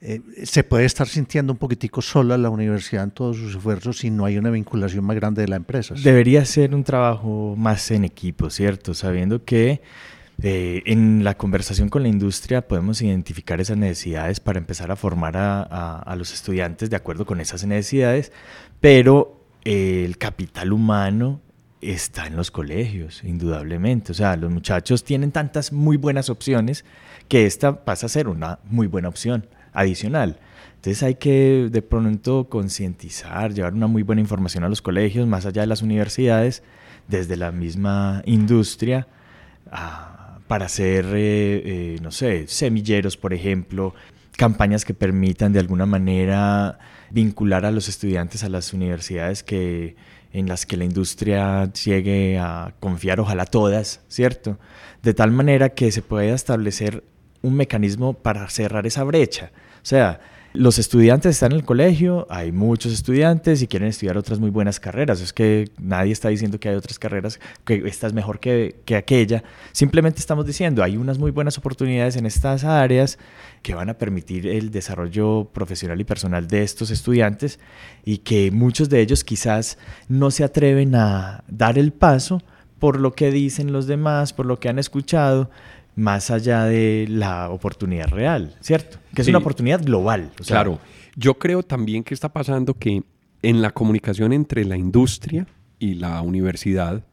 [0.00, 4.10] eh, se puede estar sintiendo un poquitico sola la universidad en todos sus esfuerzos si
[4.10, 5.94] no hay una vinculación más grande de la empresa.
[6.00, 8.94] Debería ser un trabajo más en equipo, ¿cierto?
[8.94, 9.80] Sabiendo que
[10.42, 15.36] eh, en la conversación con la industria podemos identificar esas necesidades para empezar a formar
[15.36, 15.62] a,
[15.98, 18.32] a los estudiantes de acuerdo con esas necesidades,
[18.80, 21.40] pero el capital humano
[21.80, 24.12] está en los colegios, indudablemente.
[24.12, 26.84] O sea, los muchachos tienen tantas muy buenas opciones
[27.28, 30.38] que esta pasa a ser una muy buena opción adicional.
[30.76, 35.46] Entonces hay que de pronto concientizar, llevar una muy buena información a los colegios, más
[35.46, 36.62] allá de las universidades,
[37.08, 39.06] desde la misma industria,
[40.52, 43.94] para hacer, eh, eh, no sé, semilleros, por ejemplo,
[44.36, 49.96] campañas que permitan de alguna manera vincular a los estudiantes a las universidades que,
[50.30, 54.58] en las que la industria llegue a confiar, ojalá todas, ¿cierto?
[55.02, 57.02] De tal manera que se pueda establecer
[57.40, 59.52] un mecanismo para cerrar esa brecha.
[59.76, 60.20] O sea,
[60.54, 64.78] Los estudiantes están en el colegio, hay muchos estudiantes y quieren estudiar otras muy buenas
[64.78, 65.22] carreras.
[65.22, 68.96] Es que nadie está diciendo que hay otras carreras, que esta es mejor que, que
[68.96, 69.42] aquella.
[69.72, 73.18] Simplemente estamos diciendo, hay unas muy buenas oportunidades en estas áreas
[73.62, 77.58] que van a permitir el desarrollo profesional y personal de estos estudiantes
[78.04, 82.42] y que muchos de ellos quizás no se atreven a dar el paso
[82.78, 85.48] por lo que dicen los demás, por lo que han escuchado,
[85.94, 88.98] más allá de la oportunidad real, ¿cierto?
[89.14, 90.30] Que es una oportunidad global.
[90.46, 90.78] claro,
[91.16, 93.02] yo creo también que está pasando que
[93.42, 95.46] en la comunicación entre la industria
[95.78, 97.04] y la universidad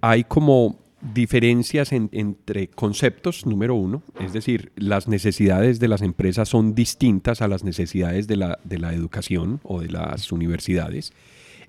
[0.00, 6.74] hay como diferencias entre conceptos, número uno, es decir, las necesidades de las empresas son
[6.74, 11.12] distintas a las necesidades de la, de la educación o de las universidades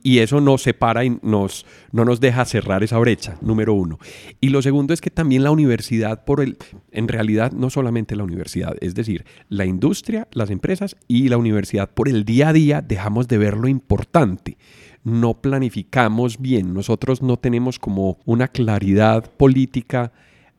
[0.03, 3.99] y eso nos separa y nos, no nos deja cerrar esa brecha, número uno.
[4.41, 6.57] Y lo segundo es que también la universidad, por el,
[6.91, 11.89] en realidad no solamente la universidad, es decir, la industria, las empresas y la universidad,
[11.89, 14.57] por el día a día dejamos de ver lo importante
[15.01, 20.11] no planificamos bien, nosotros no tenemos como una claridad política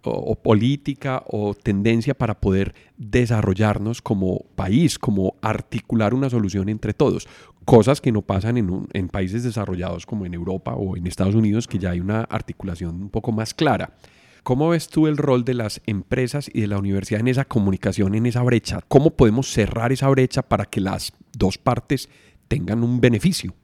[0.02, 7.28] o, política o tendencia para poder desarrollarnos como país, como articular una solución entre todos.
[7.70, 11.68] Cosas que no pasan en, en países desarrollados como en Europa o en Estados Unidos,
[11.68, 13.94] que ya hay una articulación un poco más clara.
[14.42, 18.16] ¿Cómo ves tú el rol de las empresas y de la universidad en esa comunicación,
[18.16, 18.80] en esa brecha?
[18.88, 22.08] ¿Cómo podemos cerrar esa brecha para que las dos partes
[22.48, 23.54] tengan un beneficio?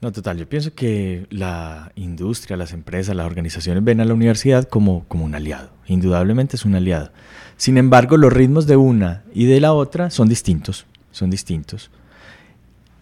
[0.00, 0.38] No, total.
[0.38, 5.26] Yo pienso que la industria, las empresas, las organizaciones ven a la universidad como, como
[5.26, 5.68] un aliado.
[5.86, 7.12] Indudablemente es un aliado.
[7.58, 10.86] Sin embargo, los ritmos de una y de la otra son distintos.
[11.10, 11.90] Son distintos.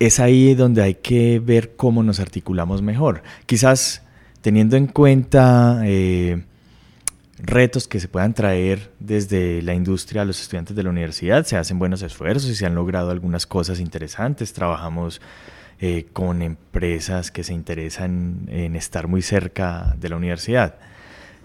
[0.02, 3.22] Es ahí donde hay que ver cómo nos articulamos mejor.
[3.46, 4.02] Quizás
[4.40, 6.42] teniendo en cuenta eh,
[7.38, 11.56] retos que se puedan traer desde la industria a los estudiantes de la universidad, se
[11.56, 14.52] hacen buenos esfuerzos y se han logrado algunas cosas interesantes.
[14.52, 15.20] Trabajamos
[15.80, 20.80] eh, con empresas que se interesan en estar muy cerca de la universidad.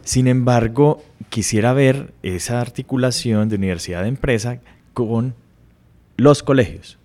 [0.02, 4.62] Sin embargo, quisiera ver esa articulación de universidad-empresa
[4.96, 5.36] con
[6.15, 6.98] los colegios,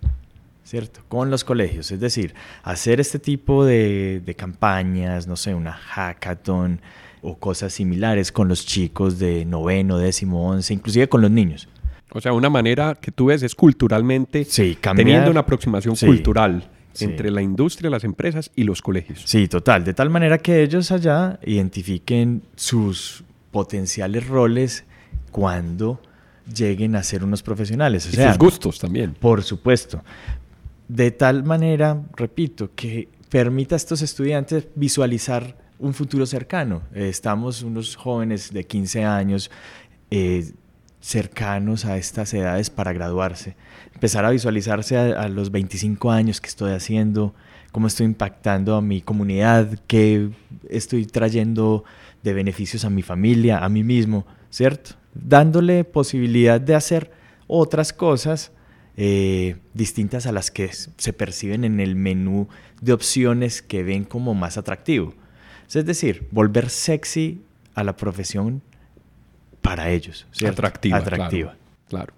[0.63, 1.01] ¿cierto?
[1.07, 6.81] Con los colegios, es decir, hacer este tipo de, de campañas, no sé, una hackathon
[7.21, 11.69] o cosas similares con los chicos de noveno, décimo, once, inclusive con los niños.
[12.11, 17.31] O sea, una manera que tú ves es culturalmente, sí, teniendo una aproximación cultural entre
[17.31, 19.23] la industria, las empresas y los colegios.
[19.25, 19.83] Sí, total.
[19.83, 24.85] De tal manera que ellos allá identifiquen sus potenciales roles
[25.31, 25.99] cuando
[26.53, 28.07] lleguen a ser unos profesionales.
[28.11, 29.13] y sus gustos también.
[29.13, 30.03] Por supuesto.
[30.87, 36.83] De tal manera, repito, que permita a estos estudiantes visualizar un futuro cercano.
[36.93, 39.51] estamos unos jóvenes de 15 años
[40.11, 40.53] eh,
[41.01, 43.57] cercanos a estas edades para graduarse.
[43.93, 47.33] Empezar a visualizarse a, los 25 años que estoy haciendo,
[47.73, 50.29] cómo estoy impactando a mi comunidad, qué
[50.69, 51.83] estoy trayendo
[52.23, 54.91] de beneficios a mi familia, a mí mismo, ¿cierto?
[55.13, 57.11] Dándole posibilidad de hacer
[57.47, 58.52] otras cosas
[58.95, 62.47] eh, distintas a las que se perciben en el menú
[62.81, 65.13] de opciones que ven como más atractivo.
[65.73, 67.41] Es decir, volver sexy
[67.73, 68.61] a la profesión
[69.61, 70.27] para ellos.
[70.45, 70.97] Atractiva.
[70.97, 71.55] Atractiva.
[71.89, 72.13] Claro,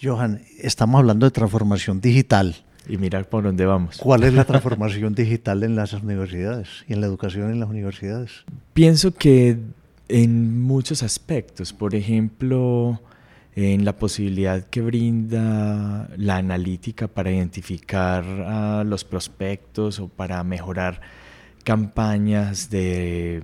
[0.00, 2.54] Johan, estamos hablando de transformación digital.
[2.88, 3.96] Y mirar por dónde vamos.
[3.96, 8.44] ¿Cuál es la transformación digital en las universidades y en la educación en las universidades?
[8.74, 9.58] Pienso que
[10.08, 13.00] en muchos aspectos, por ejemplo,
[13.56, 21.00] en la posibilidad que brinda la analítica para identificar a los prospectos o para mejorar
[21.64, 23.42] campañas de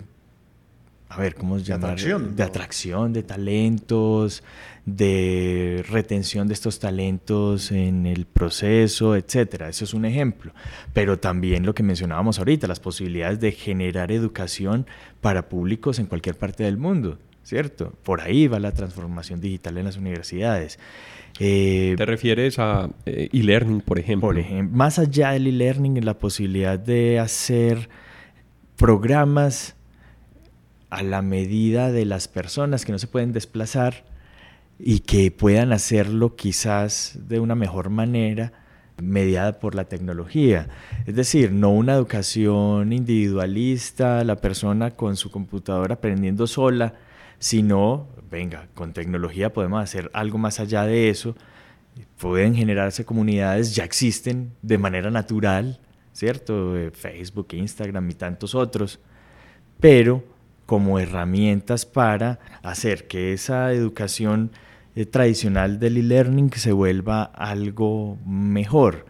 [1.09, 1.89] a ver, ¿cómo se llama?
[2.35, 4.43] De atracción, de talentos,
[4.87, 9.69] de retención de estos talentos en el proceso, etcétera.
[9.69, 10.55] Eso es un ejemplo.
[10.95, 14.87] Pero también lo que mencionábamos ahorita, las posibilidades de generar educación
[15.21, 17.93] para públicos en cualquier parte del mundo, ¿cierto?
[18.03, 20.79] Por ahí va la transformación digital en las universidades.
[21.39, 24.29] Eh, ¿Te refieres a eh, e-learning, por ejemplo?
[24.29, 27.89] Por ejemplo, más allá del e-learning, la posibilidad de hacer
[28.77, 29.77] programas
[30.91, 34.05] a la medida de las personas que no se pueden desplazar
[34.79, 38.53] y que puedan hacerlo quizás de una mejor manera
[39.01, 40.69] mediada por la tecnología.
[41.07, 46.95] Es decir, no una educación individualista, la persona con su computadora aprendiendo sola,
[47.43, 51.35] sino, venga, con tecnología podemos hacer algo más allá de eso.
[52.17, 55.81] Pueden generarse comunidades, ya existen de manera natural,
[56.13, 56.79] ¿cierto?
[56.79, 59.01] Eh, Facebook, Instagram y tantos otros,
[59.81, 60.23] pero
[60.67, 64.53] como herramientas para hacer que esa educación
[64.95, 69.05] eh, tradicional del e-learning se vuelva algo mejor.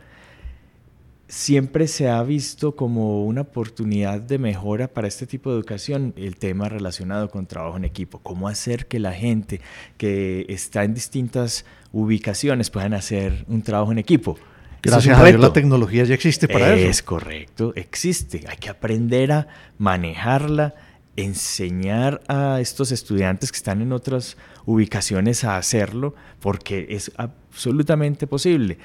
[1.33, 6.37] Siempre se ha visto como una oportunidad de mejora para este tipo de educación el
[6.37, 9.63] tema relacionado con trabajo en equipo, cómo hacer que la gente
[9.97, 14.37] que está en distintas ubicaciones puedan hacer un trabajo en equipo.
[14.83, 16.87] Gracias a Dios la tecnología ya existe para eso.
[16.87, 18.45] Es correcto, existe.
[18.47, 20.75] Hay que aprender a manejarla,
[21.17, 28.77] enseñar a estos estudiantes que están en otras ubicaciones a hacerlo, porque es absolutamente posible.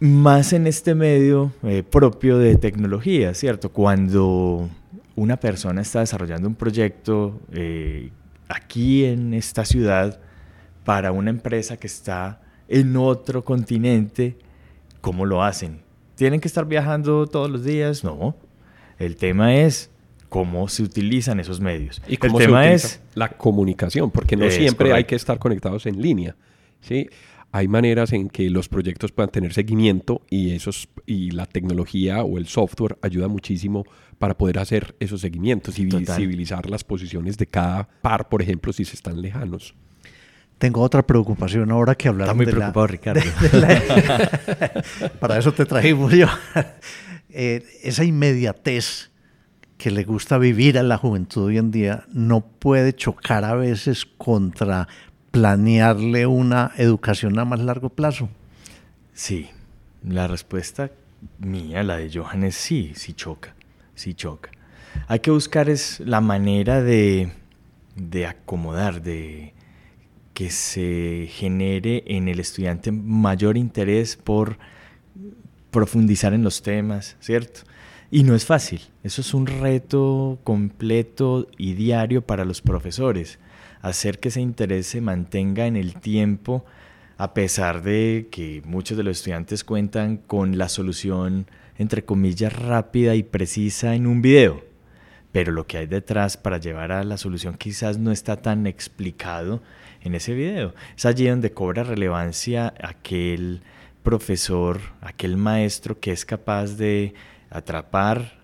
[0.00, 3.70] Más en este medio eh, propio de tecnología, ¿cierto?
[3.70, 4.68] Cuando
[5.16, 8.10] una persona está desarrollando un proyecto eh,
[8.48, 10.20] aquí en esta ciudad
[10.84, 14.36] para una empresa que está en otro continente,
[15.00, 15.80] ¿cómo lo hacen?
[16.14, 18.04] ¿Tienen que estar viajando todos los días?
[18.04, 18.36] No.
[18.98, 19.90] El tema es
[20.28, 22.00] cómo se utilizan esos medios.
[22.06, 26.00] Y cómo el tema es la comunicación, porque no siempre hay que estar conectados en
[26.00, 26.36] línea.
[26.80, 27.08] ¿sí?
[27.50, 32.38] Hay maneras en que los proyectos puedan tener seguimiento y, esos, y la tecnología o
[32.38, 33.84] el software ayuda muchísimo
[34.18, 38.84] para poder hacer esos seguimientos y visibilizar las posiciones de cada par, por ejemplo, si
[38.84, 39.74] se están lejanos.
[40.58, 43.20] Tengo otra preocupación ahora que hablar Está muy preocupado, Ricardo.
[45.20, 46.26] para eso te trajimos yo.
[47.30, 49.10] Eh, esa inmediatez
[49.76, 54.06] que le gusta vivir a la juventud hoy en día no puede chocar a veces
[54.06, 54.88] contra
[55.38, 58.28] planearle una educación a más largo plazo?
[59.14, 59.48] Sí,
[60.02, 60.90] la respuesta
[61.38, 63.54] mía, la de Johan, es sí, sí choca,
[63.94, 64.50] sí choca.
[65.06, 67.30] Hay que buscar es la manera de,
[67.94, 69.54] de acomodar, de
[70.34, 74.58] que se genere en el estudiante mayor interés por
[75.70, 77.60] profundizar en los temas, ¿cierto?
[78.10, 83.38] Y no es fácil, eso es un reto completo y diario para los profesores,
[83.82, 86.64] hacer que ese interés se mantenga en el tiempo,
[87.16, 93.14] a pesar de que muchos de los estudiantes cuentan con la solución, entre comillas, rápida
[93.14, 94.64] y precisa en un video.
[95.32, 99.62] Pero lo que hay detrás para llevar a la solución quizás no está tan explicado
[100.02, 100.74] en ese video.
[100.96, 103.62] Es allí donde cobra relevancia aquel
[104.02, 107.14] profesor, aquel maestro que es capaz de
[107.50, 108.37] atrapar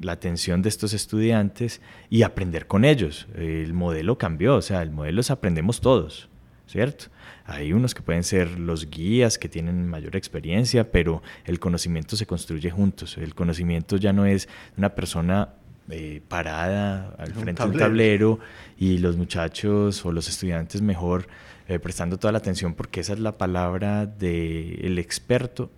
[0.00, 3.28] la atención de estos estudiantes y aprender con ellos.
[3.36, 6.28] El modelo cambió, o sea, el modelo es aprendemos todos,
[6.66, 7.06] ¿cierto?
[7.44, 12.26] Hay unos que pueden ser los guías que tienen mayor experiencia, pero el conocimiento se
[12.26, 13.18] construye juntos.
[13.18, 15.50] El conocimiento ya no es una persona
[15.90, 18.38] eh, parada al frente de un tablero
[18.78, 21.26] y los muchachos o los estudiantes mejor
[21.66, 25.70] eh, prestando toda la atención porque esa es la palabra del experto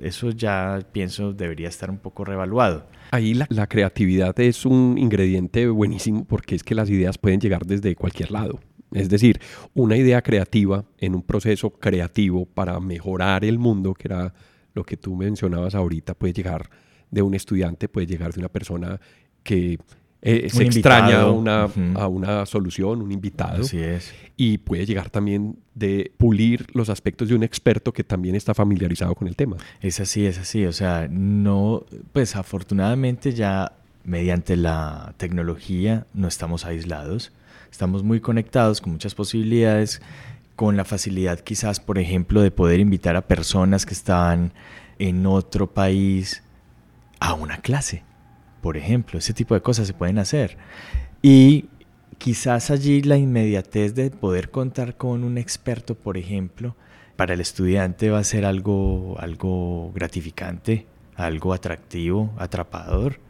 [0.00, 2.86] eso ya pienso debería estar un poco revaluado.
[3.12, 7.96] Ahí la, creatividad es un ingrediente buenísimo porque es que las ideas pueden llegar desde
[7.96, 8.60] cualquier lado.
[8.92, 9.40] Es decir,
[9.74, 14.32] una idea creativa en un proceso creativo para mejorar el mundo, que era
[14.74, 16.70] lo que tú mencionabas ahorita, puede llegar
[17.10, 19.00] de un estudiante, puede llegar de una persona
[19.42, 19.78] que
[20.22, 23.62] eh, se extraña a una, a una solución, un invitado.
[23.62, 24.12] Así es.
[24.36, 29.14] Y puede llegar también de pulir los aspectos de un experto que también está familiarizado
[29.14, 29.56] con el tema.
[29.80, 30.66] Es así, es así.
[30.66, 33.72] O sea, no, pues afortunadamente ya
[34.04, 37.32] mediante la tecnología no estamos aislados.
[37.70, 40.02] Estamos muy conectados con muchas posibilidades,
[40.54, 44.52] con la facilidad quizás, por ejemplo, de poder invitar a personas que están
[44.98, 46.42] en otro país
[47.20, 48.02] a una clase
[48.60, 49.18] por ejemplo.
[49.18, 50.56] Ese tipo de cosas se pueden hacer.
[51.22, 51.66] Y
[52.18, 56.76] quizás allí la inmediatez de poder contar con un experto, por ejemplo,
[57.16, 63.20] para el estudiante va a ser algo, algo gratificante, algo atractivo, atrapador.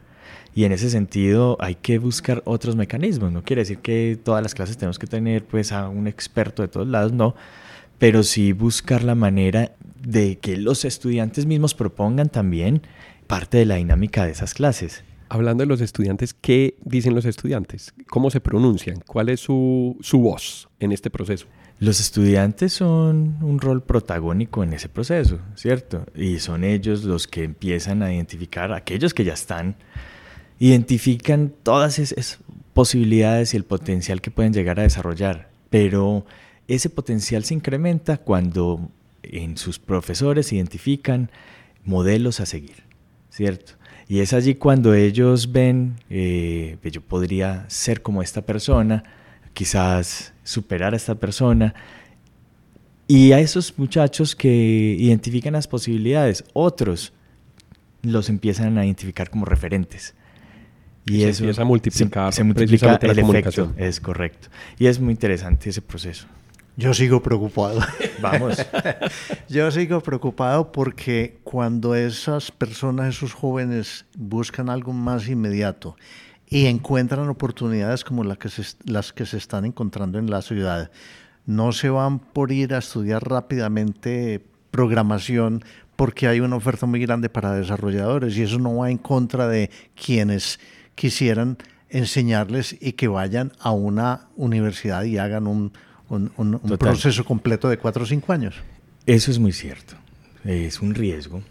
[0.53, 3.31] Y en ese sentido hay que buscar otros mecanismos.
[3.31, 6.67] No quiere decir que todas las clases tenemos que tener pues a un experto de
[6.67, 7.35] todos lados, no.
[7.97, 12.81] Pero sí buscar la manera de que los estudiantes mismos propongan también
[13.27, 15.03] parte de la dinámica de esas clases.
[15.33, 17.93] Hablando de los estudiantes, ¿qué dicen los estudiantes?
[18.09, 18.99] ¿Cómo se pronuncian?
[18.99, 21.45] ¿Cuál es su, voz en este proceso?
[21.79, 26.05] Los estudiantes son un rol protagónico en ese proceso, ¿cierto?
[26.15, 29.77] Y son ellos los que empiezan a identificar, aquellos que ya están,
[30.59, 32.39] identifican todas esas
[32.73, 35.49] posibilidades y el potencial que pueden llegar a desarrollar.
[35.69, 36.25] Pero
[36.67, 38.89] ese potencial se incrementa cuando
[39.23, 41.31] en sus profesores identifican
[41.85, 42.83] modelos a seguir,
[43.31, 43.73] ¿cierto?
[44.07, 49.03] Y es allí cuando ellos ven eh, que yo podría ser como esta persona,
[49.53, 51.73] quizás superar a esta persona.
[53.07, 54.49] Y a esos muchachos que
[54.99, 57.13] identifican las posibilidades, otros
[58.03, 60.13] los empiezan a identificar como referentes.
[61.05, 64.49] Y, eso empieza a multiplicar, se, multiplica el efecto, es correcto.
[64.77, 66.27] Y es muy interesante ese proceso.
[66.77, 67.81] Yo sigo preocupado.
[68.21, 68.57] Vamos.
[69.49, 75.95] Yo sigo preocupado porque cuando esas personas, esos jóvenes buscan algo más inmediato
[76.49, 80.91] y encuentran oportunidades como las que se, las que se están encontrando en la ciudad,
[81.45, 85.63] no se van por ir a estudiar rápidamente programación
[85.95, 89.69] porque hay una oferta muy grande para desarrolladores y eso no va en contra de
[89.95, 90.59] quienes
[90.95, 91.57] quisieran
[91.89, 95.73] enseñarles y que vayan a una universidad y hagan un,
[96.11, 98.55] un, proceso completo de cuatro o cinco años.
[99.05, 99.95] Eso es muy cierto.
[100.43, 101.41] Es un riesgo,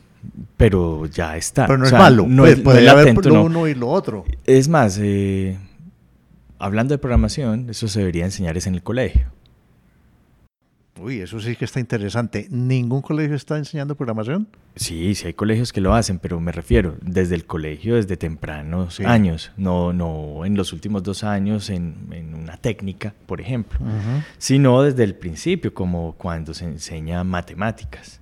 [0.57, 1.67] pero ya está.
[1.67, 2.27] Pero no es malo.
[2.29, 4.25] No puede, puede haber lo uno y lo otro.
[4.45, 5.59] Es más, eh,
[6.59, 9.33] hablando de programación, eso se debería enseñar es en el colegio.
[11.03, 12.47] Uy, eso sí que está interesante.
[12.51, 14.47] ¿Ningún colegio está enseñando programación?
[14.77, 19.01] Sí, sí hay colegios que lo hacen, pero me refiero desde el colegio, desde tempranos
[19.01, 23.79] años, no, no en los últimos dos años en, una técnica, por ejemplo,
[24.37, 28.21] sino desde el principio, como cuando se enseña matemáticas.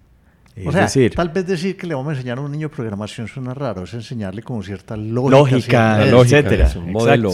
[0.65, 3.27] o sea, decir, tal vez decir que le vamos a enseñar a un niño programación
[3.27, 7.33] suena raro, es enseñarle como cierta lógica, lógica, etcétera, un modelo.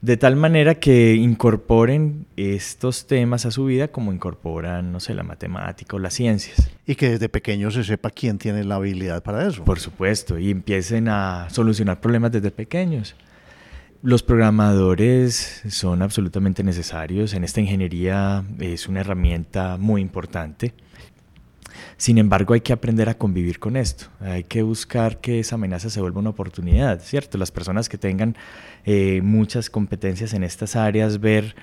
[0.00, 5.24] De tal manera que incorporen estos temas a su vida como incorporan, no sé, la
[5.24, 6.70] matemática o las ciencias.
[6.86, 9.64] Y que desde pequeño se sepa quién tiene la habilidad para eso.
[9.64, 13.16] Por supuesto, y empiecen a solucionar problemas desde pequeños.
[14.00, 17.34] Los programadores son absolutamente necesarios.
[17.34, 20.74] En esta ingeniería es una herramienta muy importante.
[21.98, 24.06] Sin embargo, hay que aprender a convivir con esto.
[24.20, 27.38] Hay que buscar que esa amenaza se vuelva una oportunidad, ¿cierto?
[27.38, 28.36] Las personas que tengan
[28.84, 31.56] eh, muchas competencias en estas áreas, ver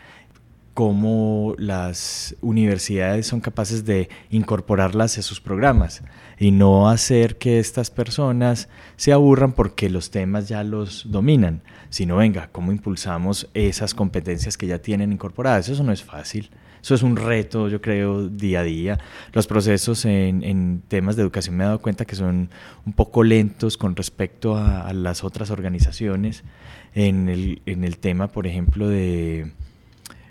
[0.73, 6.03] cómo las universidades son capaces de incorporarlas a sus programas
[6.37, 8.67] y no hacer que estas personas
[8.97, 14.67] se aburran porque los temas ya los dominan, sino venga, cómo impulsamos esas competencias que
[14.67, 15.69] ya tienen incorporadas.
[15.69, 16.49] Eso no es fácil.
[16.85, 18.99] Eso es un reto, yo creo, día a día.
[19.33, 22.51] Los procesos en, temas de educación me he dado cuenta que son
[22.85, 26.43] un poco lentos con respecto a, las otras organizaciones.
[26.93, 29.51] En el, en el, tema, por ejemplo, de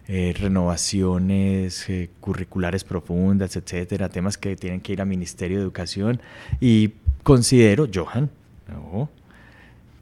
[0.07, 6.23] eh, renovaciones eh, curriculares profundas, etcétera, temas que tienen que ir al Ministerio de Educación.
[6.61, 6.93] Y
[7.25, 8.31] considero, Johan,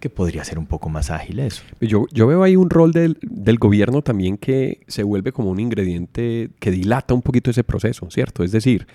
[0.02, 1.62] que podría ser un poco más ágil eso.
[1.80, 5.60] Yo, yo veo ahí un rol del, del, gobierno también que se vuelve como un
[5.60, 8.42] ingrediente que dilata un poquito ese proceso, ¿cierto?
[8.42, 8.88] Es decir,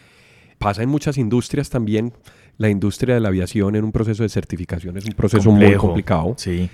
[0.57, 2.11] pasa en muchas industrias también,
[2.57, 6.33] la industria de la aviación en un proceso de certificación es un proceso muy complicado.
[6.35, 6.69] Sí.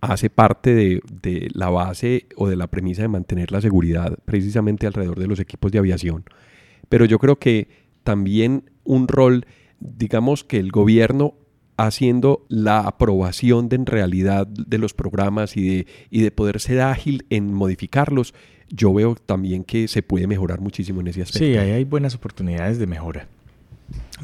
[0.00, 4.86] Hace parte de, de la base o de la premisa de mantener la seguridad precisamente
[4.86, 6.24] alrededor de los equipos de aviación.
[6.88, 7.68] Pero yo creo que
[8.04, 9.44] también un rol,
[9.80, 11.34] digamos que el gobierno
[11.76, 16.80] haciendo la aprobación de en realidad de los programas y de, y de poder ser
[16.80, 18.34] ágil en modificarlos,
[18.68, 21.46] yo veo también que se puede mejorar muchísimo en ese aspecto.
[21.46, 23.28] Sí, ahí hay buenas oportunidades de mejora.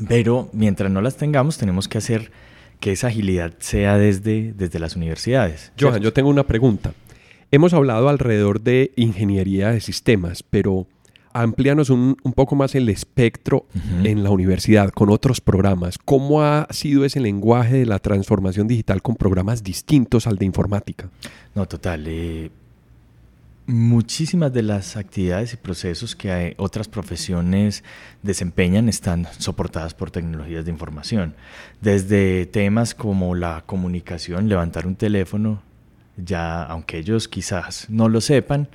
[0.09, 2.33] Pero mientras no las tengamos, tenemos que hacer
[2.81, 5.73] que esa agilidad sea desde, desde las universidades.
[5.79, 6.95] Johan, yo tengo una pregunta.
[7.53, 10.87] Hemos hablado alrededor de ingeniería de sistemas, pero
[11.33, 13.67] amplíanos un, un, poco más el espectro
[14.05, 15.99] en la universidad con otros programas.
[15.99, 21.09] ¿Cómo ha sido ese lenguaje de la transformación digital con programas distintos al de informática?
[21.55, 22.05] No, total.
[22.07, 22.51] Eh,
[23.67, 27.85] muchísimas de las actividades y procesos que hay, otras profesiones
[28.23, 31.35] desempeñan están soportadas por tecnologías de información.
[31.81, 35.63] Desde temas como la comunicación, levantar un teléfono,
[36.17, 38.69] ya aunque ellos quizás no lo sepan,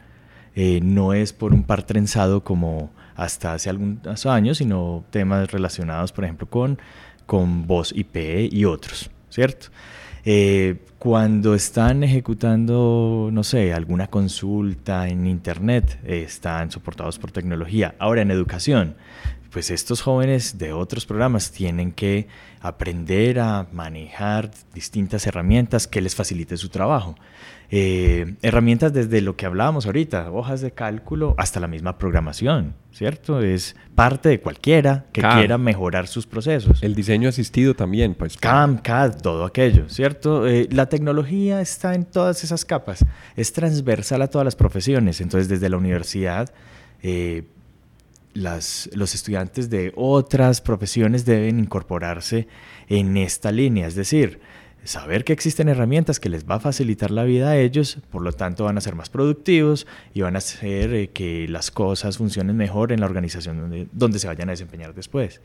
[0.60, 6.12] eh, no es por un par trenzado como hasta hace algunos años, sino temas relacionados,
[6.12, 6.80] por ejemplo, con,
[7.28, 9.68] con voz IP y otros, ¿cierto?
[10.26, 17.94] Eh, cuando están ejecutando, no sé, alguna consulta en Internet, están soportados por tecnología.
[18.00, 18.96] Ahora, en educación,
[19.52, 22.28] pues estos jóvenes de otros programas tienen que
[22.62, 27.16] aprender a manejar distintas herramientas que les facilite su trabajo.
[27.70, 33.42] Eh, herramientas desde lo que hablábamos ahorita, hojas de cálculo, hasta la misma programación, ¿cierto?
[33.42, 36.82] Es parte de cualquiera que quiera mejorar sus procesos.
[36.82, 38.38] El diseño asistido también, pues.
[38.38, 40.48] CAM, CAD, todo aquello, ¿cierto?
[40.48, 45.50] Eh, la tecnología está en todas esas capas, es transversal a todas las profesiones, entonces
[45.50, 46.50] desde la universidad...
[47.04, 47.44] Eh,
[48.38, 52.48] las, los estudiantes de otras profesiones deben incorporarse
[52.88, 54.40] en esta línea, es decir,
[54.84, 58.32] saber que existen herramientas que les va a facilitar la vida a ellos, por lo
[58.32, 62.56] tanto van a ser más productivos y van a hacer eh, que las cosas funcionen
[62.56, 65.42] mejor en la organización donde, donde, se vayan a desempeñar después.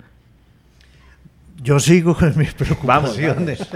[1.63, 3.67] Yo sigo con mis preocupaciones.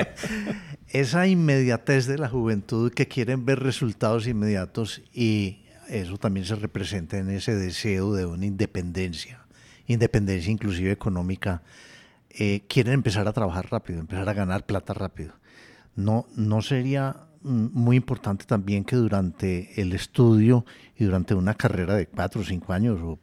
[0.88, 5.61] Esa inmediatez de la juventud que quieren ver resultados inmediatos y
[5.92, 9.46] eso también se representa en ese deseo de una independencia,
[9.86, 11.62] independencia inclusive económica.
[12.30, 15.34] Eh, quieren empezar a trabajar rápido, empezar a ganar plata rápido.
[15.94, 20.64] No, no sería mm, muy importante también que durante el estudio
[20.96, 23.18] y durante una carrera de cuatro o cinco años o,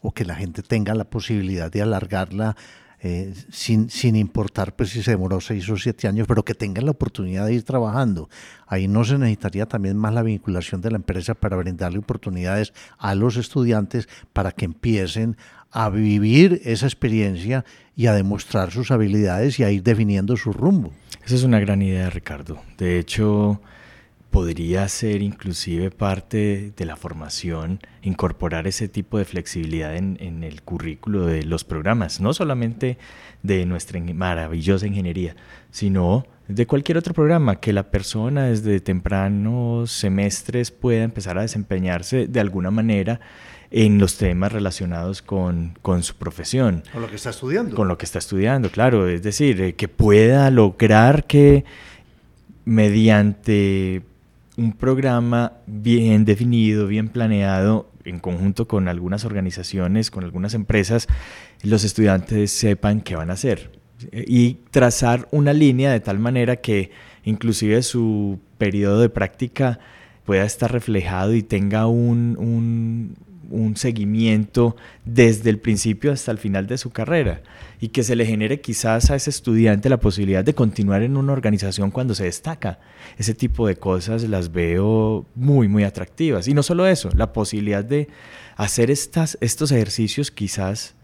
[0.00, 2.56] o que la gente tenga la posibilidad de alargarla
[3.04, 6.84] eh, sin, sin importar pues, si se demoró seis o siete años, pero que tengan
[6.84, 8.28] la oportunidad de ir trabajando.
[8.66, 13.16] Ahí no se necesitaría también más la vinculación de la empresa para brindarle oportunidades a
[13.16, 15.36] los estudiantes para que empiecen
[15.72, 17.64] a vivir esa experiencia
[17.96, 20.92] y a demostrar sus habilidades y a ir definiendo su rumbo.
[21.24, 22.62] Esa es una gran idea, Ricardo.
[22.78, 23.60] De hecho,
[24.32, 31.26] podría ser inclusive parte de la formación, incorporar ese tipo de flexibilidad en, el currículo
[31.26, 32.98] de los programas, no solamente
[33.42, 35.36] de nuestra maravillosa ingeniería,
[35.70, 42.26] sino de cualquier otro programa, que la persona desde tempranos semestres pueda empezar a desempeñarse
[42.26, 43.20] de alguna manera
[43.70, 46.82] en los temas relacionados con, con, su profesión.
[46.92, 47.76] Con lo que está estudiando.
[47.76, 49.08] Con lo que está estudiando, claro.
[49.08, 51.64] Es decir, eh, que pueda lograr que
[52.64, 54.02] mediante
[54.56, 61.06] un programa bien definido, bien planeado, en conjunto con algunas organizaciones, con algunas empresas,
[61.62, 63.70] los estudiantes sepan qué van a hacer.
[64.12, 66.90] Y trazar una línea de tal manera que
[67.24, 69.78] inclusive su periodo de práctica
[70.24, 73.16] pueda estar reflejado y tenga un, un
[73.76, 77.42] seguimiento desde el principio hasta el final de su carrera
[77.80, 81.32] y que se le genere quizás a ese estudiante la posibilidad de continuar en una
[81.32, 82.78] organización cuando se destaca.
[83.18, 86.48] Ese tipo de cosas las veo muy, muy atractivas.
[86.48, 88.08] Y no solo eso, la posibilidad de
[88.56, 90.94] hacer estas, estos ejercicios quizás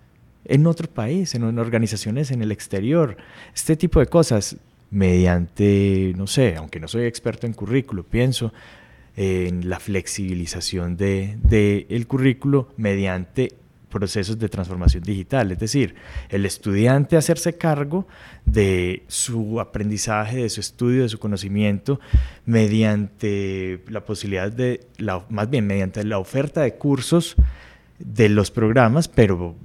[0.45, 3.17] en otro país, en organizaciones en el exterior.
[3.55, 4.57] Este tipo de cosas
[4.91, 8.53] mediante, no sé, aunque no soy experto en currículo, pienso
[9.21, 13.53] en la flexibilización del de, el currículo mediante
[13.91, 15.97] procesos de transformación digital, es decir,
[16.29, 18.07] el estudiante hacerse cargo
[18.45, 21.99] de su aprendizaje, de su estudio, de su conocimiento,
[22.47, 27.35] mediante la posibilidad de, la, más bien mediante la oferta de cursos
[27.99, 29.57] de los programas, pero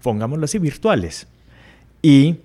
[0.00, 1.26] pongámoslo así, virtuales.
[2.00, 2.36] Y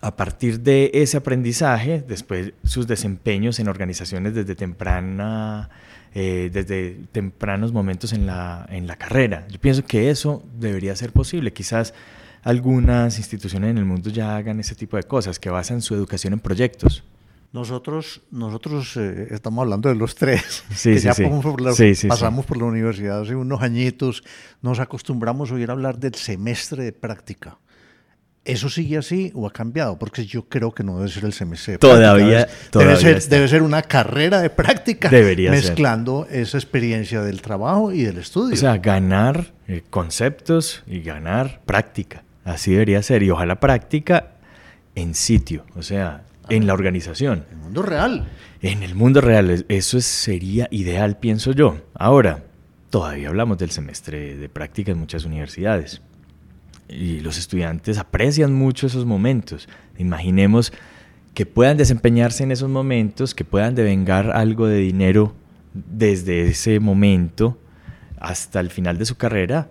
[0.00, 5.70] a partir de ese aprendizaje, después sus desempeños en organizaciones desde temprana,
[6.14, 9.46] eh, desde tempranos momentos en la, en la carrera.
[9.48, 11.52] Yo pienso que eso debería ser posible.
[11.52, 11.94] Quizás
[12.42, 16.32] algunas instituciones en el mundo ya hagan ese tipo de cosas, que basan su educación
[16.32, 17.04] en proyectos.
[17.52, 21.24] Nosotros, nosotros eh, estamos hablando de los tres, sí, que ya sí,
[22.06, 24.22] pasamos por la universidad hace unos añitos,
[24.60, 27.58] nos acostumbramos a oír hablar del semestre de práctica.
[28.48, 29.98] ¿Eso sigue así o ha cambiado?
[29.98, 31.76] Porque yo creo que no debe ser el semestre.
[31.76, 37.92] todavía, debe, ser, debe ser una carrera de práctica Debería mezclando esa experiencia del trabajo
[37.92, 38.54] y del estudio.
[38.54, 42.24] O sea, ganar eh, conceptos y ganar práctica.
[42.42, 43.22] Así debería ser.
[43.22, 44.28] Y ojalá práctica
[44.94, 47.44] en sitio, o sea, en la organización.
[47.50, 48.28] En el mundo real.
[48.62, 49.66] En el mundo real.
[49.68, 51.76] Eso sería ideal, pienso yo.
[51.92, 52.44] Ahora,
[52.88, 56.00] todavía hablamos del semestre de práctica en muchas universidades
[56.88, 59.68] y los estudiantes aprecian mucho esos momentos.
[59.98, 60.72] Imaginemos
[61.34, 65.34] que puedan desempeñarse en esos momentos, que puedan devengar algo de dinero
[65.74, 67.58] desde ese momento
[68.18, 69.70] hasta el final de su carrera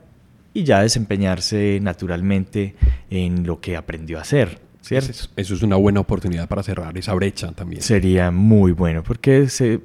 [0.53, 2.75] y ya desempeñarse naturalmente
[3.09, 4.59] en lo que aprendió a hacer.
[4.81, 5.11] ¿cierto?
[5.35, 7.81] Eso es una buena oportunidad para cerrar esa brecha también.
[7.81, 9.81] Sería muy bueno porque se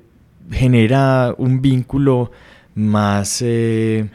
[0.50, 2.30] genera un vínculo
[2.74, 4.08] más, eh,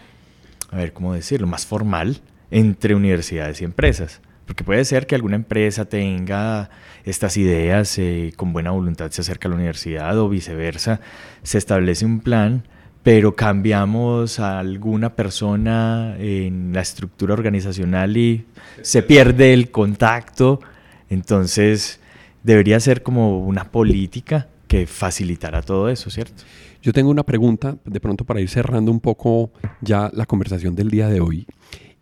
[0.72, 1.48] a ver, ¿cómo decirlo?
[1.48, 2.22] Más formal
[2.52, 4.22] entre universidades y empresas.
[4.46, 6.70] Porque puede ser que alguna empresa tenga
[7.04, 11.02] estas ideas, eh, con buena voluntad se acerca a la universidad o viceversa,
[11.44, 12.64] se establece un plan,
[13.04, 18.46] pero cambiamos a alguna persona en la estructura organizacional y
[18.82, 20.62] se pierde el contacto.
[21.10, 22.00] Entonces,
[22.44, 26.44] debería ser como una política que facilitara todo eso, ¿cierto?
[26.82, 30.90] Yo tengo una pregunta, de pronto para ir cerrando un poco ya la conversación del
[30.90, 31.48] día de hoy.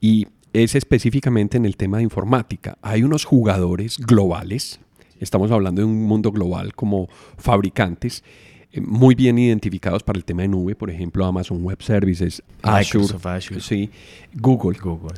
[0.02, 0.28] Y
[0.64, 2.78] es específicamente en el tema de informática.
[2.82, 4.80] Hay unos jugadores globales,
[5.20, 8.24] estamos hablando de un mundo global como fabricantes,
[8.72, 13.62] eh, muy bien identificados para el tema de nube, por ejemplo, Amazon Web Services, Azure,
[13.62, 13.90] Sí,
[14.34, 14.78] Google.
[14.80, 15.18] Google.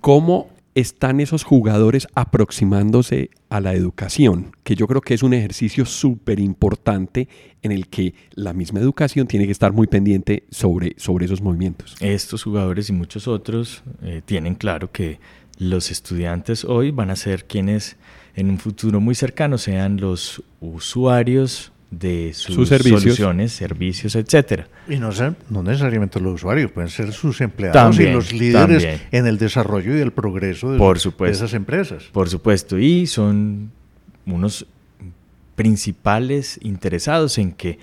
[0.00, 0.48] ¿Cómo
[0.78, 6.38] están esos jugadores aproximándose a la educación, que yo creo que es un ejercicio súper
[6.38, 7.28] importante
[7.62, 11.96] en el que la misma educación tiene que estar muy pendiente sobre, sobre esos movimientos.
[12.00, 15.18] Estos jugadores y muchos otros eh, tienen claro que
[15.58, 17.96] los estudiantes hoy van a ser quienes
[18.36, 23.02] en un futuro muy cercano sean los usuarios de sus, servicios.
[23.02, 24.68] soluciones, servicios, etcétera.
[24.88, 25.10] Y no,
[25.48, 30.00] no necesariamente los usuarios, pueden ser sus empleados y los líderes en el desarrollo y
[30.00, 32.04] el progreso de, de, esas empresas.
[32.12, 33.70] Por supuesto, y son
[34.26, 34.66] unos
[35.54, 37.78] principales interesados en que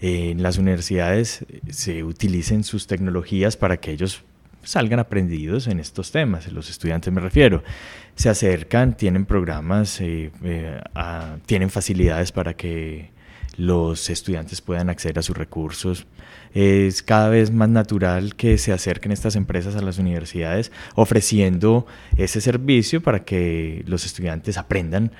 [0.00, 4.24] eh, en las universidades se utilicen sus tecnologías para que ellos
[4.64, 7.62] salgan aprendidos en estos temas, los estudiantes me refiero.
[8.14, 10.80] Se acercan, tienen programas, eh, eh,
[11.46, 13.11] tienen facilidades para que
[13.56, 16.06] los estudiantes puedan acceder a sus recursos.
[16.54, 21.86] Es cada vez más natural que se acerquen estas empresas a las universidades ofreciendo
[22.16, 25.12] ese servicio para que los estudiantes aprendan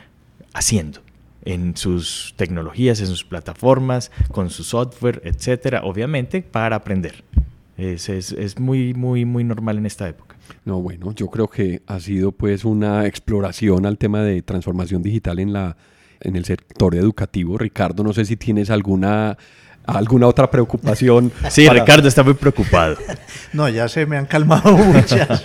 [0.53, 1.01] haciendo
[1.45, 7.25] en sus tecnologías, en sus plataformas, con su software, etcétera, obviamente para aprender.
[7.77, 10.37] Es, es, es, muy, muy, muy normal en esta época.
[10.65, 15.39] No, bueno, yo creo que ha sido pues una exploración al tema de transformación digital
[15.39, 15.77] en la
[16.23, 17.59] en el sector educativo.
[17.59, 19.37] Ricardo, no sé si tienes alguna
[19.85, 21.33] alguna otra preocupación.
[21.51, 22.97] Sí, Ricardo está muy preocupado.
[23.53, 25.45] No, ya se me han calmado muchas.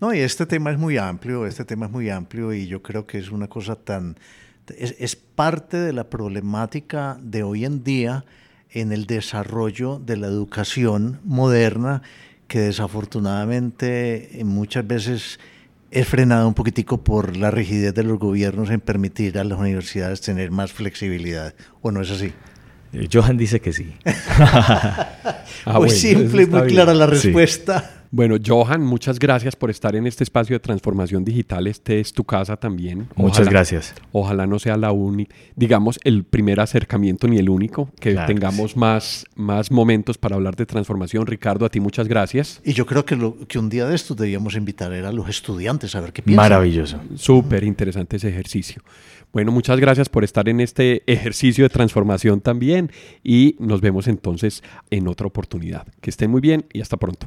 [0.00, 3.04] No, y este tema es muy amplio, este tema es muy amplio y yo creo
[3.04, 4.16] que es una cosa tan...
[4.78, 8.24] Es, es parte de la problemática de hoy en día
[8.70, 12.02] en el desarrollo de la educación moderna
[12.46, 15.40] que desafortunadamente muchas veces
[15.92, 20.20] es frenado un poquitico por la rigidez de los gobiernos en permitir a las universidades
[20.22, 22.32] tener más flexibilidad, ¿o no es así?
[22.92, 23.94] Eh, Johan dice que sí.
[24.04, 25.08] ah,
[25.76, 28.01] muy simple y muy clara la respuesta.
[28.14, 31.66] Bueno, Johan, muchas gracias por estar en este espacio de transformación digital.
[31.66, 33.08] Este es tu casa también.
[33.16, 33.94] muchas gracias.
[34.12, 39.24] Ojalá no sea la única, digamos, el primer acercamiento ni el único, que tengamos más,
[39.34, 41.26] más momentos para hablar de transformación.
[41.26, 42.60] Ricardo, a ti muchas gracias.
[42.66, 45.94] Y yo creo que, lo, que un día de estos debíamos invitar a los estudiantes
[45.94, 46.44] a ver qué piensan.
[46.44, 47.00] Maravilloso.
[47.14, 48.82] Súper interesante ese ejercicio.
[49.32, 52.92] Bueno, muchas gracias por estar en este ejercicio de transformación también
[53.24, 55.86] y nos vemos entonces en otra oportunidad.
[56.02, 57.26] Que estén muy bien y hasta pronto.